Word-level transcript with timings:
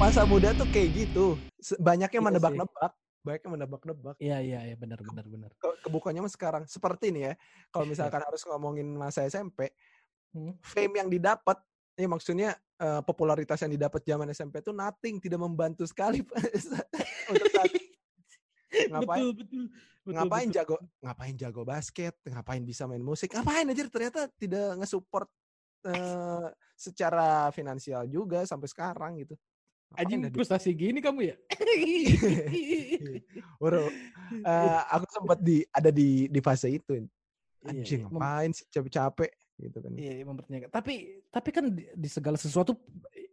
Masa 0.00 0.24
muda 0.24 0.56
tuh 0.56 0.64
kayak 0.72 0.88
gitu. 1.04 1.36
Banyaknya 1.78 2.18
Iya 2.18 2.26
menebak-nebak. 2.26 2.92
Banyaknya 3.22 3.48
menebak-nebak. 3.54 4.16
Iya 4.18 4.40
iya 4.40 4.60
iya 4.72 4.76
benar 4.80 4.98
benar 5.04 5.28
benar. 5.28 5.50
Ke- 5.60 5.78
Kebukanya 5.84 6.24
mah 6.24 6.32
sekarang. 6.32 6.62
Seperti 6.64 7.12
ini 7.12 7.28
ya. 7.28 7.34
Kalau 7.68 7.84
misalkan 7.92 8.24
harus 8.24 8.40
ngomongin 8.48 8.88
masa 8.96 9.28
SMP. 9.28 9.70
Hmm. 10.32 10.56
Fame 10.64 11.04
yang 11.04 11.08
didapat. 11.12 11.60
Ya 11.92 12.08
maksudnya 12.08 12.56
eh, 12.80 13.00
popularitas 13.04 13.60
yang 13.60 13.76
didapat 13.76 14.00
zaman 14.02 14.32
SMP 14.32 14.64
itu 14.64 14.72
nothing. 14.72 15.20
Tidak 15.20 15.36
membantu 15.36 15.84
sekali. 15.84 16.24
Ngapain 18.72 19.20
Betul 19.20 19.30
betul. 19.36 19.64
betul, 20.02 20.18
ngapain 20.18 20.48
betul. 20.48 20.56
jago 20.58 20.76
ngapain 20.98 21.34
jago 21.38 21.62
basket 21.62 22.14
ngapain 22.26 22.62
bisa 22.66 22.82
main 22.90 23.04
musik 23.04 23.30
ngapain 23.30 23.70
aja 23.70 23.86
ternyata 23.86 24.20
tidak 24.34 24.82
nge-support 24.82 25.30
eh, 25.86 26.46
secara 26.74 27.54
finansial 27.54 28.02
juga 28.10 28.42
sampai 28.42 28.66
sekarang 28.66 29.22
gitu 29.22 29.38
Anjing 29.92 30.24
di- 30.24 30.32
frustasi 30.32 30.72
gini 30.72 31.04
kamu 31.04 31.20
ya? 31.28 31.36
Bro, 33.60 33.92
eh, 34.32 34.80
aku 34.88 35.04
sempat 35.12 35.38
di 35.44 35.60
ada 35.68 35.92
di 35.92 36.32
di 36.32 36.40
fase 36.40 36.72
itu 36.72 36.96
Iya, 37.62 37.78
anjing 37.78 38.00
iya. 38.02 38.10
Ngapain 38.10 38.50
sih 38.50 38.66
capek-capek 38.72 39.30
gitu 39.62 39.78
kan 39.78 39.92
Iya, 39.94 40.12
iya, 40.18 40.24
mempertanyakan. 40.26 40.70
Tapi 40.74 40.94
tapi 41.30 41.48
kan 41.54 41.64
di, 41.70 41.86
di 41.94 42.08
segala 42.10 42.34
sesuatu 42.34 42.74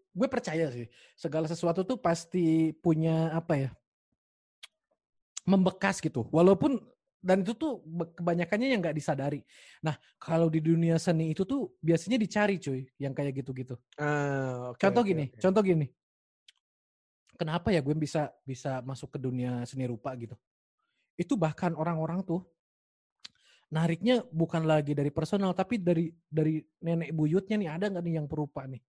gue 0.09 0.27
percaya 0.29 0.70
sih, 0.70 0.85
segala 1.15 1.48
sesuatu 1.48 1.81
tuh 1.87 1.98
pasti 1.98 2.76
punya 2.77 3.34
apa 3.34 3.55
ya? 3.55 3.70
Membekas 5.49 5.98
gitu. 5.98 6.30
Walaupun 6.30 6.77
dan 7.20 7.43
itu 7.43 7.51
tuh 7.51 7.84
kebanyakannya 8.15 8.71
yang 8.71 8.79
nggak 8.79 8.96
disadari. 8.96 9.43
Nah, 9.84 9.98
kalau 10.15 10.48
di 10.48 10.63
dunia 10.63 10.96
seni 10.96 11.35
itu 11.35 11.43
tuh 11.43 11.76
biasanya 11.84 12.15
dicari 12.15 12.55
cuy, 12.62 12.87
yang 12.96 13.12
kayak 13.12 13.43
gitu-gitu. 13.43 13.76
Ah, 13.99 14.71
oke, 14.71 14.79
contoh 14.79 15.04
oke, 15.04 15.09
gini, 15.12 15.26
oke. 15.27 15.41
contoh 15.43 15.62
gini. 15.65 15.87
Kenapa 17.35 17.71
ya 17.71 17.84
gue 17.84 17.96
bisa 17.96 18.32
bisa 18.43 18.79
masuk 18.84 19.15
ke 19.15 19.20
dunia 19.20 19.68
seni 19.68 19.84
rupa 19.84 20.15
gitu? 20.15 20.35
Itu 21.20 21.35
bahkan 21.35 21.76
orang-orang 21.76 22.24
tuh 22.24 22.48
nariknya 23.70 24.26
bukan 24.34 24.65
lagi 24.65 24.98
dari 24.98 25.13
personal 25.13 25.54
tapi 25.54 25.77
dari 25.77 26.09
dari 26.26 26.57
nenek 26.81 27.13
buyutnya 27.13 27.55
nih 27.55 27.70
ada 27.70 27.85
nggak 27.93 28.02
nih 28.02 28.15
yang 28.18 28.26
perupa 28.26 28.65
nih 28.65 28.81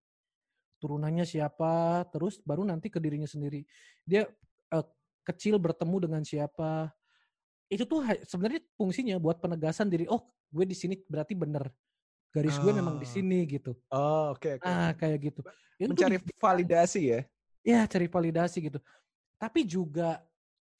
turunannya 0.81 1.29
siapa 1.29 2.09
terus 2.09 2.41
baru 2.41 2.65
nanti 2.65 2.89
ke 2.89 2.97
dirinya 2.97 3.29
sendiri 3.29 3.61
dia 4.09 4.25
eh, 4.73 4.87
kecil 5.31 5.57
bertemu 5.57 5.97
dengan 6.11 6.23
siapa. 6.23 6.91
Itu 7.71 7.87
tuh 7.87 8.03
sebenarnya 8.27 8.61
fungsinya 8.75 9.17
buat 9.17 9.39
penegasan 9.39 9.87
diri 9.87 10.11
oh 10.11 10.21
gue 10.51 10.67
di 10.67 10.75
sini 10.75 10.99
berarti 11.07 11.39
bener. 11.39 11.71
Garis 12.31 12.59
gue 12.59 12.71
memang 12.71 12.99
di 12.99 13.07
Ah. 13.07 13.11
sini 13.11 13.43
gitu. 13.47 13.75
Oh 13.91 14.35
oke 14.35 14.59
oke. 14.59 14.67
Ah 14.67 14.95
kayak 14.95 15.19
gitu. 15.31 15.41
Itu 15.79 15.91
tuh 15.91 15.95
mencari 15.95 16.17
di- 16.19 16.35
validasi 16.39 17.01
ya? 17.11 17.21
Ya 17.63 17.81
cari 17.87 18.07
validasi 18.07 18.59
gitu. 18.71 18.79
Tapi 19.39 19.67
juga 19.67 20.23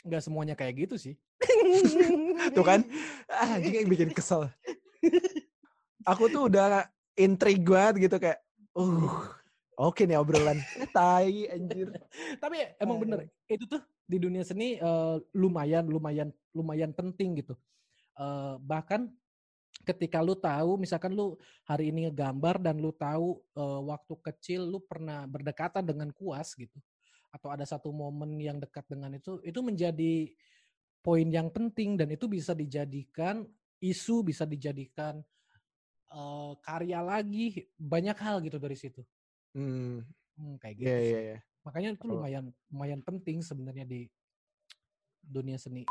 nggak 0.03 0.23
semuanya 0.23 0.55
kayak 0.55 0.87
gitu 0.87 0.95
sih. 0.99 1.15
Tuh 2.57 2.65
kan? 2.65 2.85
Ah 3.27 3.59
yang 3.59 3.89
bikin 3.89 4.13
kesel. 4.13 4.47
Aku 6.05 6.29
tuh 6.29 6.49
udah 6.49 6.89
intrigue 7.15 7.65
banget 7.67 8.09
gitu 8.09 8.17
kayak 8.17 8.41
uh 8.73 9.40
oke 9.81 10.05
nih 10.05 10.21
obrolan 10.21 10.61
tai 10.97 11.49
anjir. 11.49 11.89
Tapi 12.37 12.77
emang 12.77 13.01
bener 13.01 13.19
itu 13.49 13.65
tuh 13.65 13.81
di 14.05 14.21
dunia 14.21 14.45
seni 14.45 14.77
eh, 14.77 15.17
lumayan 15.33 15.89
lumayan 15.89 16.29
lumayan 16.53 16.93
penting 16.93 17.41
gitu. 17.41 17.57
Eh, 18.21 18.55
bahkan 18.61 19.09
ketika 19.89 20.21
lu 20.21 20.37
tahu 20.37 20.77
misalkan 20.77 21.17
lu 21.17 21.41
hari 21.65 21.89
ini 21.89 22.09
ngegambar 22.09 22.61
dan 22.61 22.77
lu 22.77 22.93
tahu 22.93 23.41
eh, 23.57 23.81
waktu 23.89 24.15
kecil 24.21 24.69
lu 24.69 24.79
pernah 24.85 25.25
berdekatan 25.25 25.85
dengan 25.89 26.13
kuas 26.13 26.53
gitu 26.53 26.77
atau 27.31 27.49
ada 27.49 27.63
satu 27.63 27.95
momen 27.95 28.37
yang 28.43 28.59
dekat 28.59 28.85
dengan 28.91 29.15
itu 29.15 29.39
itu 29.47 29.61
menjadi 29.63 30.35
poin 31.01 31.25
yang 31.31 31.49
penting 31.49 31.97
dan 31.97 32.11
itu 32.13 32.27
bisa 32.27 32.53
dijadikan 32.53 33.47
isu 33.81 34.27
bisa 34.27 34.45
dijadikan 34.45 35.25
eh, 36.13 36.53
karya 36.61 37.01
lagi 37.01 37.71
banyak 37.81 38.19
hal 38.21 38.45
gitu 38.45 38.61
dari 38.61 38.77
situ 38.77 39.01
hmm 39.55 40.07
Hmm, 40.41 40.57
kayak 40.57 40.75
gitu 40.81 40.89
iya 40.89 40.97
sih. 40.97 41.09
iya 41.13 41.21
iya 41.21 41.39
Makanya 41.69 41.89
itu 41.93 42.07
lumayan 42.09 42.45
lumayan 42.73 43.01
penting 43.05 43.45
sebenarnya 43.45 43.85
di 43.85 44.09
dunia 45.21 45.61
seni. 45.61 45.85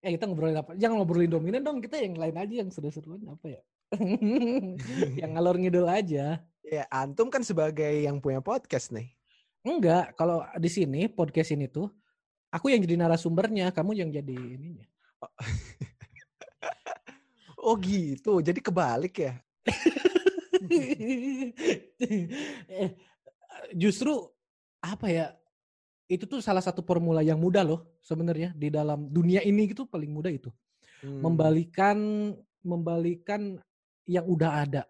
Eh 0.00 0.16
kita 0.16 0.24
ngobrolin 0.24 0.56
apa? 0.56 0.72
Jangan 0.72 1.00
ngobrolin 1.04 1.28
dominan 1.28 1.60
dong, 1.60 1.84
kita 1.84 2.00
yang 2.00 2.16
lain 2.16 2.36
aja 2.40 2.54
yang 2.64 2.72
seru-seruan 2.72 3.20
apa 3.28 3.60
ya? 3.60 3.62
yang 5.20 5.36
ngalor 5.36 5.60
ngidul 5.60 5.84
aja. 5.84 6.40
Ya, 6.64 6.84
antum 6.88 7.28
kan 7.28 7.44
sebagai 7.44 8.00
yang 8.00 8.16
punya 8.24 8.40
podcast 8.40 8.88
nih. 8.96 9.12
Enggak, 9.60 10.16
kalau 10.16 10.40
di 10.56 10.68
sini 10.72 11.04
podcast 11.12 11.52
ini 11.52 11.68
tuh 11.68 11.92
aku 12.48 12.72
yang 12.72 12.80
jadi 12.80 12.96
narasumbernya, 13.04 13.72
kamu 13.76 13.92
yang 13.96 14.08
jadi 14.08 14.56
ininya. 14.56 14.88
Oh 17.60 17.76
gitu, 17.84 18.40
jadi 18.40 18.60
kebalik 18.60 19.14
ya? 19.20 19.32
eh, 22.70 22.90
justru 23.74 24.12
apa 24.82 25.06
ya? 25.08 25.26
Itu 26.04 26.28
tuh 26.28 26.44
salah 26.44 26.60
satu 26.60 26.84
formula 26.84 27.24
yang 27.24 27.40
mudah 27.40 27.64
loh 27.64 27.80
sebenarnya 28.04 28.52
di 28.52 28.68
dalam 28.68 29.08
dunia 29.08 29.40
ini 29.40 29.72
gitu 29.72 29.88
paling 29.88 30.12
mudah 30.12 30.30
itu. 30.30 30.52
Hmm. 31.04 31.20
membalikan 31.20 31.98
membalikan 32.64 33.60
yang 34.08 34.24
udah 34.24 34.64
ada. 34.64 34.82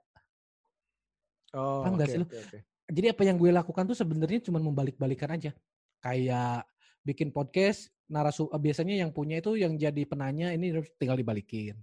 Oh, 1.51 1.83
paham 1.83 1.99
oke, 1.99 2.07
sih 2.07 2.23
oke, 2.23 2.39
oke. 2.39 2.59
Jadi 2.87 3.07
apa 3.11 3.23
yang 3.27 3.35
gue 3.35 3.51
lakukan 3.51 3.83
tuh 3.91 3.99
sebenarnya 3.99 4.47
cuma 4.47 4.63
membalik-balikan 4.63 5.35
aja. 5.35 5.51
Kayak 5.99 6.71
bikin 7.03 7.35
podcast 7.35 7.91
narasu 8.07 8.47
eh, 8.55 8.61
biasanya 8.63 8.95
yang 9.03 9.11
punya 9.11 9.43
itu 9.43 9.59
yang 9.59 9.75
jadi 9.75 10.07
penanya 10.07 10.55
ini 10.55 10.71
tinggal 10.95 11.19
dibalikin. 11.19 11.75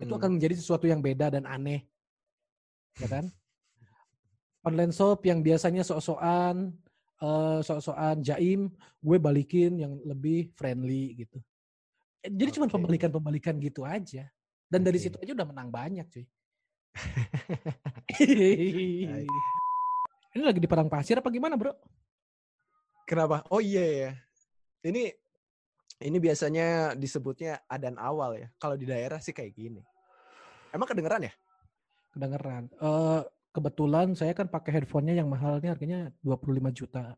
Itu 0.00 0.16
Hmm. 0.16 0.20
akan 0.20 0.30
menjadi 0.40 0.54
sesuatu 0.56 0.88
yang 0.88 1.04
beda 1.04 1.28
dan 1.36 1.44
aneh. 1.44 1.84
Ya 2.96 3.08
kan? 3.10 3.28
Online 4.64 4.92
shop 4.92 5.20
yang 5.28 5.44
biasanya 5.44 5.84
sok-sokan 5.84 6.72
eh, 7.24 7.58
sok-sokan 7.62 8.20
jaim, 8.24 8.72
gue 9.00 9.16
balikin 9.20 9.78
yang 9.80 9.96
lebih 10.04 10.50
friendly 10.56 11.14
gitu. 11.24 11.38
Eh, 12.24 12.32
Jadi 12.32 12.50
cuma 12.58 12.66
Oke. 12.68 12.74
pembalikan-pembalikan 12.76 13.56
gitu 13.60 13.84
aja. 13.84 14.28
Dan 14.68 14.80
dari 14.82 14.98
Oke. 14.98 15.04
situ 15.08 15.16
aja 15.20 15.32
udah 15.36 15.46
menang 15.46 15.68
banyak, 15.70 16.06
cuy. 16.08 16.26
Ini 20.34 20.42
lagi 20.42 20.58
di 20.58 20.66
padang 20.66 20.90
pasir 20.90 21.18
apa 21.18 21.30
gimana, 21.30 21.54
Bro? 21.54 21.74
Kenapa? 23.06 23.44
Oh 23.52 23.60
iya 23.60 23.84
ya. 23.84 24.10
Ini 24.82 25.12
ini 26.02 26.16
biasanya 26.18 26.98
disebutnya 26.98 27.62
adan 27.70 27.94
awal 28.00 28.34
ya. 28.34 28.48
Kalau 28.58 28.74
di 28.74 28.88
daerah 28.88 29.22
sih 29.22 29.30
kayak 29.30 29.54
gini. 29.54 29.82
Emang 30.74 30.90
kedengeran 30.90 31.28
ya? 31.28 31.32
Kedengeran. 32.10 32.66
Eh 32.66 33.22
kebetulan 33.54 34.18
saya 34.18 34.34
kan 34.34 34.50
pakai 34.50 34.82
headphone-nya 34.82 35.22
yang 35.22 35.30
mahalnya 35.30 35.78
harganya 35.78 36.10
25 36.26 36.74
juta. 36.74 37.14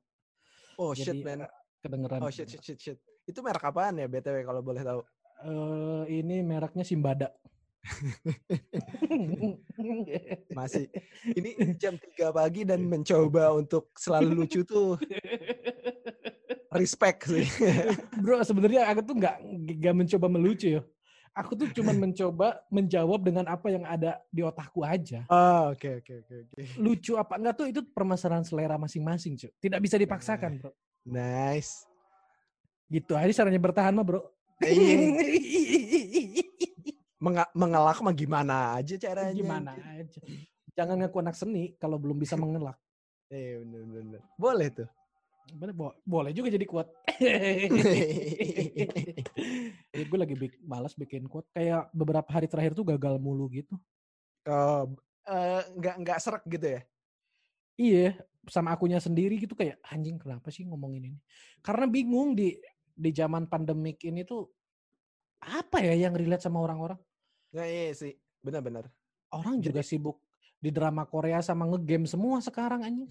Oh 0.76 0.92
Jadi, 0.92 1.08
shit 1.08 1.24
man. 1.24 1.48
Kedengeran. 1.80 2.20
Oh 2.20 2.28
shit 2.28 2.52
shit 2.52 2.60
shit 2.60 2.76
shit. 2.76 3.00
Itu 3.24 3.40
merek 3.40 3.64
apaan 3.64 3.96
ya 3.96 4.06
BTW 4.06 4.44
kalau 4.44 4.60
boleh 4.60 4.84
tahu? 4.84 5.00
Eh, 5.48 6.20
ini 6.20 6.44
mereknya 6.44 6.84
Simbada. 6.84 7.32
Masih 10.58 10.90
ini 11.38 11.54
jam 11.78 11.94
3 11.94 12.34
pagi 12.34 12.66
dan 12.66 12.82
mencoba 12.82 13.54
untuk 13.54 13.94
selalu 13.94 14.42
lucu 14.42 14.66
tuh 14.66 14.98
respect 16.74 17.30
sih. 17.30 17.46
Bro, 18.18 18.42
sebenarnya 18.42 18.90
aku 18.90 19.06
tuh 19.06 19.14
nggak 19.22 19.36
nggak 19.78 19.94
mencoba 19.94 20.26
melucu 20.26 20.66
ya. 20.76 20.82
Aku 21.36 21.52
tuh 21.52 21.68
cuma 21.68 21.92
mencoba 22.02 22.64
menjawab 22.72 23.20
dengan 23.20 23.44
apa 23.44 23.68
yang 23.68 23.84
ada 23.84 24.16
di 24.32 24.40
otakku 24.40 24.80
aja. 24.80 25.28
Oh, 25.28 25.76
oke 25.76 26.00
oke 26.00 26.12
oke 26.24 26.34
oke. 26.48 26.60
Lucu 26.80 27.12
apa 27.14 27.36
enggak 27.36 27.54
tuh 27.54 27.66
itu 27.68 27.80
permasalahan 27.84 28.40
selera 28.40 28.80
masing-masing, 28.80 29.36
cuy. 29.36 29.52
Tidak 29.60 29.76
bisa 29.76 30.00
dipaksakan, 30.00 30.56
Bro. 30.58 30.72
Nice. 31.04 31.84
Gitu 32.88 33.12
aja 33.12 33.44
caranya 33.44 33.60
bertahan 33.60 33.92
mah, 33.92 34.02
Bro. 34.02 34.20
Iya. 34.64 34.96
Menga- 37.16 37.52
mengelak 37.52 37.98
mah 38.00 38.12
gimana 38.12 38.76
aja 38.76 38.94
caranya? 38.96 39.32
Gimana 39.32 39.72
aja. 39.76 40.20
Jangan 40.72 41.00
ngaku 41.00 41.16
anak 41.20 41.36
seni 41.36 41.72
kalau 41.76 41.96
belum 41.96 42.16
bisa 42.16 42.36
mengelak. 42.40 42.76
Eh 43.28 43.60
bener. 43.60 43.82
bener. 43.84 44.20
Boleh 44.36 44.68
tuh. 44.70 44.88
Boleh, 45.46 45.74
bo- 45.74 45.94
boleh 46.02 46.34
juga 46.34 46.50
jadi 46.50 46.66
kuat. 46.66 46.90
Jadi 49.94 50.04
gue 50.10 50.18
lagi 50.18 50.34
bik- 50.34 50.60
malas 50.66 50.98
bikin 50.98 51.30
quote. 51.30 51.46
Kayak 51.54 51.86
beberapa 51.94 52.26
hari 52.26 52.50
terakhir 52.50 52.74
tuh 52.74 52.82
gagal 52.82 53.22
mulu 53.22 53.46
gitu. 53.54 53.78
Oh, 54.50 54.90
eh, 55.30 55.62
nggak 55.78 55.94
nggak 56.02 56.18
serak 56.18 56.42
gitu 56.50 56.66
ya? 56.78 56.80
Iya, 57.76 58.06
sama 58.50 58.74
akunya 58.74 58.98
sendiri 58.98 59.38
gitu 59.38 59.54
kayak 59.54 59.78
anjing 59.86 60.18
kenapa 60.18 60.50
sih 60.50 60.66
ngomongin 60.66 61.14
ini? 61.14 61.18
Karena 61.62 61.86
bingung 61.86 62.34
di 62.34 62.58
di 62.96 63.10
zaman 63.12 63.46
pandemik 63.46 64.00
ini 64.02 64.24
tuh 64.24 64.50
apa 65.38 65.78
ya 65.84 66.08
yang 66.08 66.16
relate 66.16 66.42
sama 66.42 66.58
orang-orang? 66.64 66.98
Nah, 67.54 67.66
iya 67.68 67.94
sih, 67.94 68.18
benar-benar. 68.42 68.90
Orang 69.30 69.62
juga 69.62 69.84
sibuk 69.84 70.25
di 70.66 70.74
drama 70.74 71.06
Korea 71.06 71.38
sama 71.46 71.62
ngegame 71.70 72.10
semua 72.10 72.42
sekarang 72.42 72.82
anjing. 72.82 73.06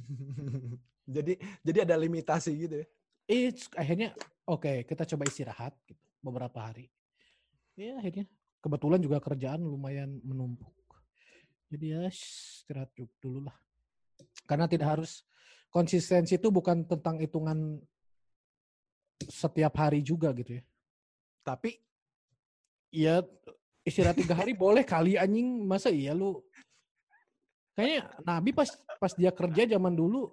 jadi 1.16 1.40
jadi 1.63 1.88
ada 1.88 1.96
limitasi 1.96 2.52
gitu 2.68 2.84
ya. 2.84 2.88
It's, 3.31 3.72
akhirnya 3.72 4.12
oke 4.44 4.84
kita 4.84 5.07
coba 5.07 5.24
istirahat 5.24 5.72
gitu 5.88 6.04
beberapa 6.19 6.60
hari. 6.60 6.92
Ya 7.80 7.96
akhirnya 7.96 8.28
kebetulan 8.60 9.00
juga 9.00 9.24
kerjaan 9.24 9.63
lumayan 9.63 10.19
menumpuk. 10.19 10.75
Jadi 11.72 11.96
ya 11.96 12.12
istirahat 12.12 12.92
dulu 13.24 13.48
lah. 13.48 13.56
Karena 14.44 14.68
tidak 14.68 15.00
harus 15.00 15.24
konsistensi 15.72 16.36
itu 16.36 16.52
bukan 16.52 16.84
tentang 16.84 17.24
hitungan 17.24 17.80
setiap 19.31 19.80
hari 19.80 20.04
juga 20.04 20.36
gitu 20.36 20.60
ya. 20.60 20.63
Tapi 21.48 21.80
ya 22.92 23.24
istirahat 23.88 24.19
tiga 24.19 24.36
hari 24.36 24.52
boleh 24.52 24.84
kali 24.84 25.16
anjing 25.16 25.63
masa 25.63 25.88
iya 25.88 26.12
lu 26.12 26.44
kayaknya 27.75 28.10
Nabi 28.24 28.50
pas 28.56 28.72
pas 28.98 29.13
dia 29.13 29.30
kerja 29.36 29.77
zaman 29.77 29.94
dulu 29.94 30.31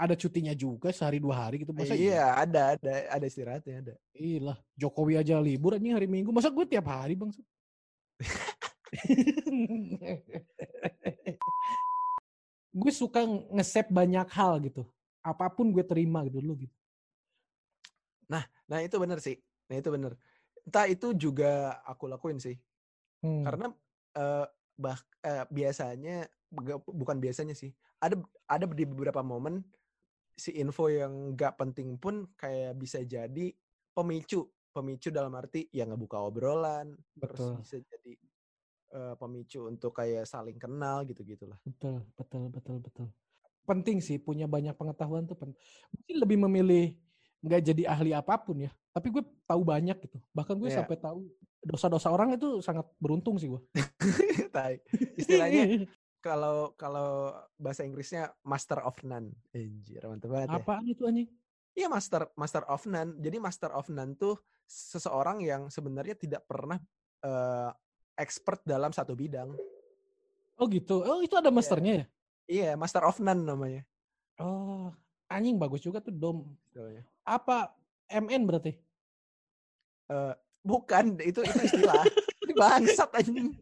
ada 0.00 0.16
cutinya 0.16 0.56
juga 0.56 0.88
sehari 0.96 1.20
dua 1.20 1.44
hari 1.44 1.60
gitu. 1.60 1.76
Masa 1.76 1.92
iya, 1.92 2.24
iya? 2.24 2.32
ada 2.32 2.72
ada 2.72 2.92
ada 3.12 3.24
istirahatnya 3.28 3.84
ada. 3.84 3.94
Iyalah 4.16 4.56
Jokowi 4.72 5.20
aja 5.20 5.36
libur 5.36 5.76
anjing 5.76 5.92
hari 5.92 6.08
Minggu. 6.08 6.32
Masa 6.32 6.48
gue 6.48 6.64
tiap 6.64 6.88
hari 6.88 7.20
bang? 7.20 7.28
Gue 12.70 12.94
suka 12.94 13.26
nge 13.26 13.82
banyak 13.90 14.30
hal 14.30 14.62
gitu. 14.62 14.86
Apa 15.20 15.50
pun 15.52 15.68
gue 15.74 15.82
terima 15.84 16.22
gitu 16.24 16.40
dulu 16.40 16.64
gitu. 16.64 16.76
Nah 18.30 18.46
nah 18.70 18.78
itu 18.80 18.96
bener 18.96 19.20
sih. 19.20 19.36
Nah 19.68 19.76
itu 19.76 19.90
bener. 19.92 20.16
Entah 20.64 20.86
itu 20.88 21.12
juga 21.12 21.82
aku 21.84 22.08
lakuin 22.08 22.40
sih. 22.40 22.56
Hmm. 23.20 23.44
Karena 23.44 23.68
uh, 24.16 24.46
bah 24.80 24.96
uh, 25.26 25.44
biasanya 25.52 26.24
bukan 26.84 27.16
biasanya 27.22 27.54
sih. 27.54 27.70
Ada 28.02 28.18
ada 28.50 28.64
di 28.70 28.84
beberapa 28.84 29.22
momen 29.22 29.62
si 30.40 30.56
info 30.56 30.88
yang 30.88 31.36
nggak 31.36 31.60
penting 31.60 32.00
pun 32.00 32.24
kayak 32.40 32.72
bisa 32.80 33.04
jadi 33.04 33.52
pemicu 33.92 34.48
pemicu 34.72 35.12
dalam 35.12 35.36
arti 35.36 35.68
ya 35.68 35.84
ngebuka 35.84 36.16
obrolan 36.16 36.96
betul. 37.12 37.28
terus 37.28 37.46
bisa 37.60 37.76
jadi 37.84 38.12
uh, 38.96 39.14
pemicu 39.20 39.68
untuk 39.68 39.92
kayak 39.92 40.24
saling 40.24 40.56
kenal 40.56 41.04
gitu 41.04 41.20
gitulah 41.26 41.60
betul 41.66 42.00
betul 42.16 42.48
betul 42.48 42.76
betul 42.80 43.06
penting 43.68 44.00
sih 44.00 44.16
punya 44.16 44.48
banyak 44.48 44.72
pengetahuan 44.72 45.28
tuh 45.28 45.36
penting 45.36 45.58
mungkin 45.92 46.16
lebih 46.16 46.38
memilih 46.48 46.86
nggak 47.44 47.60
jadi 47.60 47.82
ahli 47.92 48.16
apa 48.16 48.40
pun 48.40 48.64
ya 48.64 48.72
tapi 48.96 49.12
gue 49.12 49.22
tahu 49.44 49.60
banyak 49.60 49.96
gitu 50.08 50.18
bahkan 50.32 50.56
gue 50.56 50.72
yeah. 50.72 50.80
sampai 50.80 50.96
tahu 50.96 51.28
dosa-dosa 51.60 52.08
orang 52.08 52.40
itu 52.40 52.64
sangat 52.64 52.88
beruntung 52.96 53.36
sih 53.36 53.52
gue. 53.52 53.60
Istilahnya 55.20 55.84
kalau 56.20 56.76
kalau 56.76 57.34
bahasa 57.56 57.84
Inggrisnya 57.84 58.32
master 58.44 58.84
of 58.84 58.96
none. 59.04 59.32
Anjir, 59.56 60.04
mantap 60.04 60.28
banget 60.30 60.48
ya. 60.52 60.60
Apaan 60.60 60.84
itu 60.86 61.02
anjing? 61.08 61.28
Iya 61.74 61.88
master 61.88 62.28
master 62.36 62.62
of 62.68 62.82
none. 62.86 63.16
Jadi 63.18 63.36
master 63.40 63.70
of 63.72 63.88
none 63.88 64.12
tuh 64.14 64.36
seseorang 64.68 65.42
yang 65.42 65.72
sebenarnya 65.72 66.14
tidak 66.14 66.44
pernah 66.46 66.78
uh, 67.24 67.72
expert 68.14 68.60
dalam 68.62 68.92
satu 68.92 69.16
bidang. 69.16 69.50
Oh 70.60 70.68
gitu. 70.68 71.00
Oh 71.02 71.24
itu 71.24 71.34
ada 71.34 71.48
iya. 71.48 71.56
masternya 71.56 71.92
ya? 71.92 72.04
Iya, 72.50 72.70
master 72.74 73.06
of 73.06 73.16
none 73.22 73.46
namanya. 73.46 73.82
Oh, 74.36 74.90
anjing 75.30 75.56
bagus 75.56 75.80
juga 75.80 76.02
tuh 76.02 76.12
dom. 76.12 76.44
Apa 77.24 77.72
MN 78.10 78.42
berarti? 78.44 78.74
Uh, 80.10 80.34
Bukan, 80.60 81.16
itu 81.24 81.40
itu 81.40 81.60
istilah. 81.64 82.04
Bangsat 82.60 83.08
anjing. 83.16 83.56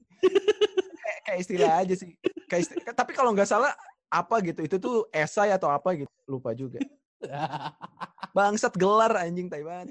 Kayak, 0.99 1.21
kayak 1.23 1.39
istilah 1.47 1.73
aja 1.85 1.95
sih. 1.95 2.11
Kayak 2.49 2.97
tapi 2.97 3.13
kalau 3.13 3.37
nggak 3.37 3.49
salah 3.49 3.73
apa 4.09 4.41
gitu, 4.41 4.65
itu 4.65 4.77
tuh 4.81 5.05
esai 5.13 5.53
atau 5.53 5.69
apa 5.69 5.93
gitu, 5.93 6.11
lupa 6.25 6.57
juga. 6.57 6.81
Bangsat 8.37 8.75
gelar 8.75 9.13
anjing 9.21 9.53
Taiwan. 9.53 9.87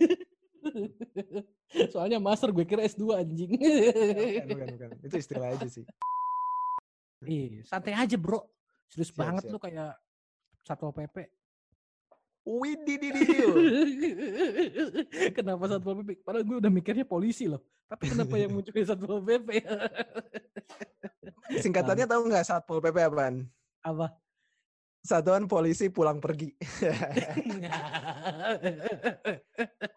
Soalnya 1.93 2.17
master 2.17 2.49
gue 2.49 2.65
kira 2.65 2.83
S2 2.87 3.03
anjing. 3.13 3.51
bukan, 3.53 4.45
bukan, 4.47 4.67
bukan. 4.73 4.89
Itu 5.05 5.15
istilah 5.19 5.53
aja 5.53 5.67
sih. 5.67 5.85
Ih, 7.27 7.65
santai 7.65 7.97
aja, 7.97 8.15
Bro. 8.15 8.45
Serius 8.87 9.11
siap, 9.11 9.19
banget 9.19 9.43
siap. 9.47 9.53
lu 9.53 9.59
kayak 9.59 9.91
Satpol 10.63 10.93
PP. 10.95 11.17
Wididididil. 12.47 13.51
kenapa 15.37 15.63
Satpol 15.67 16.03
PP? 16.03 16.23
Padahal 16.23 16.45
gue 16.47 16.57
udah 16.63 16.71
mikirnya 16.71 17.03
polisi 17.03 17.51
loh. 17.51 17.59
Tapi 17.87 18.15
kenapa 18.15 18.35
yang 18.39 18.51
munculnya 18.55 18.85
Satpol 18.87 19.19
PP? 19.23 19.49
Singkatannya 21.63 22.05
tahu 22.05 22.21
nggak 22.29 22.45
Satpol 22.45 22.81
PP 22.81 22.97
apaan? 23.01 23.35
Apa? 23.83 24.13
Satuan 25.07 25.47
Polisi 25.47 25.87
Pulang 25.87 26.19
Pergi. 26.19 26.51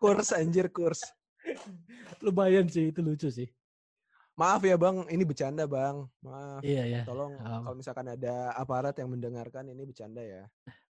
kurs 0.02 0.30
anjir 0.30 0.70
kurs. 0.70 1.02
Lumayan 2.22 2.70
sih 2.70 2.94
itu 2.94 3.02
lucu 3.02 3.26
sih. 3.26 3.50
Maaf 4.38 4.62
ya 4.64 4.78
bang, 4.78 5.04
ini 5.10 5.26
bercanda 5.26 5.66
bang. 5.66 6.06
Maaf. 6.22 6.62
Iya 6.62 6.84
ya. 6.86 7.02
Tolong 7.02 7.34
um. 7.36 7.62
kalau 7.66 7.76
misalkan 7.76 8.06
ada 8.06 8.54
aparat 8.54 8.94
yang 8.96 9.10
mendengarkan 9.10 9.66
ini 9.68 9.82
bercanda 9.82 10.22
ya. 10.22 10.46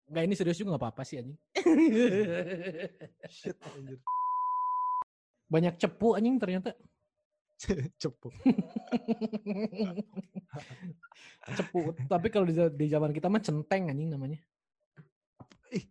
Enggak 0.10 0.24
ini 0.26 0.34
serius 0.36 0.58
juga 0.58 0.76
gak 0.76 0.84
apa-apa 0.84 1.02
sih 1.08 1.22
anjing. 1.22 1.38
Shit 3.40 3.58
anjir. 3.62 4.00
Banyak 5.48 5.80
cepu 5.80 6.20
anjing 6.20 6.36
ternyata. 6.38 6.76
cepu. 8.02 8.30
cepu. 11.52 11.80
Tapi 12.12 12.28
kalau 12.32 12.46
di, 12.48 12.56
di 12.56 12.86
zaman 12.88 13.12
kita 13.12 13.28
mah 13.28 13.44
centeng 13.44 13.92
anjing 13.92 14.10
namanya. 14.12 14.40
Ih, 15.76 15.84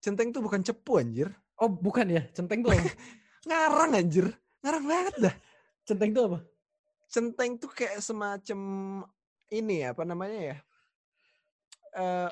centeng 0.00 0.32
tuh 0.32 0.40
bukan 0.40 0.64
cepu 0.64 1.00
anjir. 1.00 1.28
Oh, 1.58 1.68
bukan 1.68 2.08
ya. 2.08 2.22
Centeng 2.32 2.64
tuh? 2.64 2.72
Ngarang 3.48 3.92
anjir. 3.98 4.26
Ngarang 4.64 4.84
banget 4.86 5.14
dah. 5.28 5.34
Centeng 5.84 6.10
tuh 6.16 6.22
apa? 6.32 6.38
Centeng 7.08 7.50
tuh 7.60 7.70
kayak 7.72 8.00
semacam 8.00 8.60
ini 9.52 9.84
apa 9.84 10.02
namanya 10.04 10.40
ya? 10.54 10.56
Uh, 11.98 12.30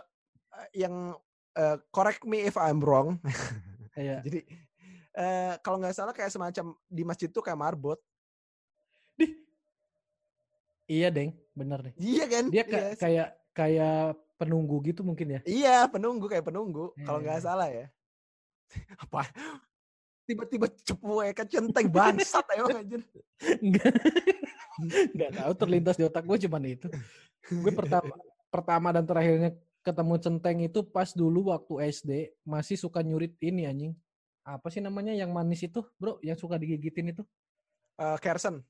yang 0.77 1.17
uh, 1.57 1.77
correct 1.93 2.25
me 2.25 2.45
if 2.45 2.57
I'm 2.57 2.81
wrong. 2.81 3.21
Iya. 3.97 4.21
Jadi 4.21 4.45
uh, 5.17 5.57
kalau 5.65 5.81
nggak 5.81 5.97
salah 5.97 6.13
kayak 6.13 6.29
semacam 6.29 6.77
di 6.85 7.03
masjid 7.03 7.33
tuh 7.33 7.41
kayak 7.41 7.57
marbot. 7.57 7.97
Iya, 10.87 11.09
Deng. 11.11 11.35
Bener 11.53 11.79
deh. 11.83 11.95
Iya 11.99 12.25
kan? 12.31 12.45
Dia 12.51 12.65
ka 12.67 12.79
iya. 12.79 12.95
kayak 12.95 13.29
kayak 13.57 14.01
penunggu 14.37 14.77
gitu 14.85 15.01
mungkin 15.03 15.39
ya? 15.39 15.41
Iya, 15.49 15.77
penunggu 15.91 16.29
kayak 16.31 16.47
penunggu. 16.47 16.93
Yeah. 16.95 17.07
Kalau 17.09 17.19
nggak 17.25 17.39
iya. 17.41 17.45
salah 17.45 17.69
ya. 17.69 17.87
Apa? 19.03 19.23
Tiba-tiba 20.27 20.67
cepu 20.83 21.23
ya 21.23 21.33
kecenteng 21.33 21.87
bangsat 21.87 22.47
ayo 22.59 22.67
anjir. 22.71 23.03
Enggak. 23.63 23.95
Enggak 25.15 25.31
tahu 25.39 25.53
terlintas 25.55 25.95
di 25.95 26.05
otak 26.05 26.27
gue 26.27 26.39
cuman 26.47 26.63
itu. 26.67 26.89
Gue 27.47 27.71
pertama 27.71 28.15
pertama 28.51 28.89
dan 28.91 29.07
terakhirnya 29.07 29.51
ketemu 29.87 30.15
centeng 30.19 30.59
itu 30.67 30.83
pas 30.83 31.15
dulu 31.15 31.55
waktu 31.55 31.95
SD 31.95 32.11
masih 32.43 32.75
suka 32.75 33.07
nyurit 33.07 33.39
ini 33.39 33.71
anjing. 33.71 33.95
Apa 34.43 34.67
sih 34.71 34.83
namanya 34.83 35.15
yang 35.15 35.31
manis 35.31 35.63
itu, 35.63 35.83
Bro? 35.99 36.19
Yang 36.23 36.43
suka 36.43 36.59
digigitin 36.59 37.15
itu? 37.15 37.23
Uh, 37.99 38.19
Kersen. 38.19 38.67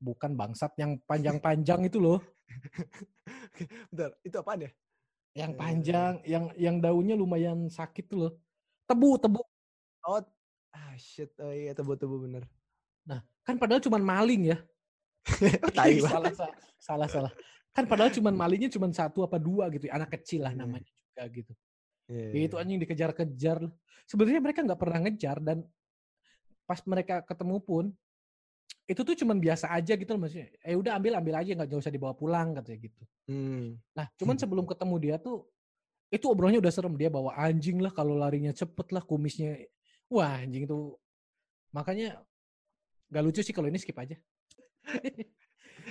Bukan 0.00 0.32
bangsat 0.32 0.72
yang 0.80 0.96
panjang-panjang 1.04 1.84
itu 1.84 2.00
loh. 2.00 2.18
Bentar, 3.92 4.16
itu 4.24 4.36
apa 4.40 4.56
ya? 4.56 4.70
Yang 5.36 5.52
panjang, 5.60 6.12
yang 6.26 6.44
yang 6.56 6.76
daunnya 6.80 7.14
lumayan 7.14 7.68
sakit 7.68 8.08
tuh 8.08 8.18
loh. 8.26 8.32
Tebu, 8.88 9.20
tebu. 9.20 9.44
Oh, 10.08 10.18
ah 10.72 10.94
shit. 10.96 11.30
Oh 11.38 11.52
iya, 11.52 11.76
tebu-tebu 11.76 12.26
bener. 12.26 12.48
Nah, 13.04 13.20
kan 13.44 13.60
padahal 13.60 13.84
cuma 13.84 14.00
maling 14.00 14.56
ya. 14.56 14.58
salah, 16.08 16.32
salah, 16.32 16.56
salah, 16.80 17.08
salah. 17.08 17.32
Kan 17.70 17.86
padahal 17.86 18.10
cuman 18.10 18.34
malingnya 18.34 18.72
cuma 18.72 18.90
satu 18.90 19.22
apa 19.22 19.38
dua 19.38 19.70
gitu, 19.70 19.86
anak 19.92 20.18
kecil 20.18 20.42
lah 20.48 20.52
iya. 20.56 20.60
namanya 20.64 20.90
juga 20.90 21.22
gitu. 21.30 21.52
Yeah. 22.10 22.50
Itu 22.50 22.56
iya. 22.58 22.62
anjing 22.66 22.80
dikejar-kejar. 22.82 23.58
Sebenarnya 24.10 24.40
mereka 24.42 24.66
nggak 24.66 24.80
pernah 24.80 24.98
ngejar 25.06 25.38
dan 25.38 25.62
pas 26.66 26.82
mereka 26.86 27.22
ketemu 27.22 27.56
pun 27.62 27.84
itu 28.90 29.00
tuh 29.06 29.14
cuman 29.14 29.38
biasa 29.38 29.70
aja 29.70 29.94
gitu 29.94 30.10
loh 30.14 30.26
maksudnya. 30.26 30.50
Eh 30.66 30.74
udah 30.74 30.98
ambil 30.98 31.18
ambil 31.18 31.34
aja 31.38 31.50
nggak 31.54 31.78
usah 31.78 31.94
dibawa 31.94 32.14
pulang 32.14 32.58
katanya 32.58 32.78
gitu. 32.90 33.02
Hmm. 33.30 33.78
Nah 33.94 34.06
cuman 34.18 34.36
sebelum 34.38 34.66
ketemu 34.66 34.96
dia 34.98 35.16
tuh 35.18 35.46
itu 36.10 36.26
obrolannya 36.26 36.58
udah 36.58 36.74
serem 36.74 36.98
dia 36.98 37.06
bawa 37.06 37.38
anjing 37.38 37.78
lah 37.78 37.94
kalau 37.94 38.18
larinya 38.18 38.50
cepet 38.50 38.90
lah 38.90 39.02
kumisnya 39.06 39.62
wah 40.10 40.42
anjing 40.42 40.66
itu 40.66 40.98
makanya 41.70 42.18
gak 43.14 43.22
lucu 43.22 43.46
sih 43.46 43.54
kalau 43.54 43.70
ini 43.70 43.78
skip 43.78 43.94
aja 43.94 44.18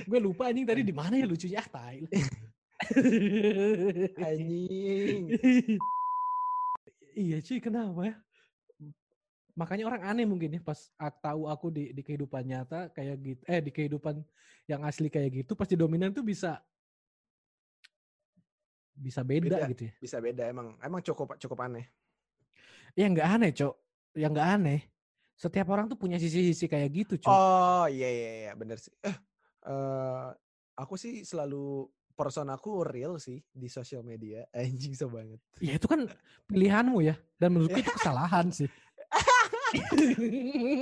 gue 0.09 0.19
lupa 0.19 0.51
anjing 0.51 0.67
tadi 0.67 0.83
di 0.83 0.91
mana 0.91 1.15
ya 1.15 1.23
lucunya 1.23 1.63
ah 1.63 1.67
tai 1.71 2.03
anjing 4.27 5.23
iya 7.23 7.37
cuy 7.39 7.59
kenapa 7.63 8.11
ya 8.11 8.15
makanya 9.59 9.91
orang 9.91 10.07
aneh 10.07 10.23
mungkin 10.23 10.55
ya 10.55 10.61
pas 10.63 10.87
tahu 11.19 11.51
aku 11.51 11.67
di 11.67 11.91
di 11.91 11.99
kehidupan 11.99 12.47
nyata 12.47 12.87
kayak 12.95 13.15
gitu 13.19 13.41
eh 13.43 13.59
di 13.59 13.71
kehidupan 13.75 14.23
yang 14.71 14.87
asli 14.87 15.11
kayak 15.11 15.43
gitu 15.43 15.51
pas 15.59 15.67
di 15.67 15.75
dominan 15.75 16.15
tuh 16.15 16.23
bisa 16.23 16.63
bisa 18.99 19.23
beda, 19.23 19.47
Beda. 19.47 19.71
gitu 19.71 19.81
ya. 19.87 19.93
Bisa 20.03 20.17
beda 20.19 20.43
emang. 20.51 20.75
Emang 20.83 20.99
cukup 20.99 21.39
cukup 21.39 21.63
aneh. 21.63 21.87
Ya 22.99 23.07
nggak 23.07 23.27
aneh, 23.39 23.51
Cok. 23.55 23.75
Ya 24.19 24.27
nggak 24.27 24.49
aneh. 24.59 24.79
Setiap 25.39 25.71
orang 25.71 25.87
tuh 25.87 25.95
punya 25.95 26.19
sisi-sisi 26.19 26.67
kayak 26.67 26.89
gitu, 26.91 27.13
Cok. 27.15 27.31
Oh 27.31 27.85
iya 27.87 28.11
iya 28.11 28.31
iya 28.43 28.51
bener 28.59 28.75
sih. 28.75 28.91
Eh 28.99 29.15
eh, 29.71 30.27
aku 30.75 30.99
sih 30.99 31.23
selalu 31.23 31.87
person 32.19 32.51
aku 32.51 32.83
real 32.83 33.15
sih 33.15 33.39
di 33.47 33.71
sosial 33.71 34.03
media. 34.03 34.43
Anjing 34.59 34.91
so 34.91 35.07
banget. 35.07 35.39
Ya 35.63 35.79
itu 35.79 35.87
kan 35.87 36.03
pilihanmu 36.51 36.99
ya. 36.99 37.15
Dan 37.39 37.55
menurutku 37.55 37.79
itu 37.79 37.91
kesalahan 38.03 38.51
sih. 38.51 38.67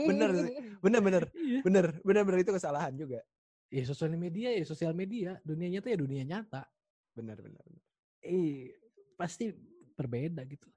Bener. 0.08 0.30
Bener 0.82 1.02
bener 1.02 1.24
Iya. 1.38 1.60
bener 1.64 1.86
bener 2.04 2.24
bener 2.24 2.40
itu 2.44 2.52
kesalahan 2.54 2.94
juga. 2.96 3.20
Ya 3.68 3.84
sosial 3.84 4.16
media 4.16 4.50
ya 4.56 4.64
sosial 4.64 4.94
media. 4.96 5.40
Dunia 5.44 5.68
nyata 5.68 5.88
ya 5.92 5.98
dunia 6.00 6.24
nyata. 6.24 6.64
Bener 7.14 7.38
bener. 7.40 7.62
bener. 7.64 7.84
Eh 8.24 8.72
pasti 9.18 9.52
berbeda 9.98 10.44
gitu. 10.48 10.68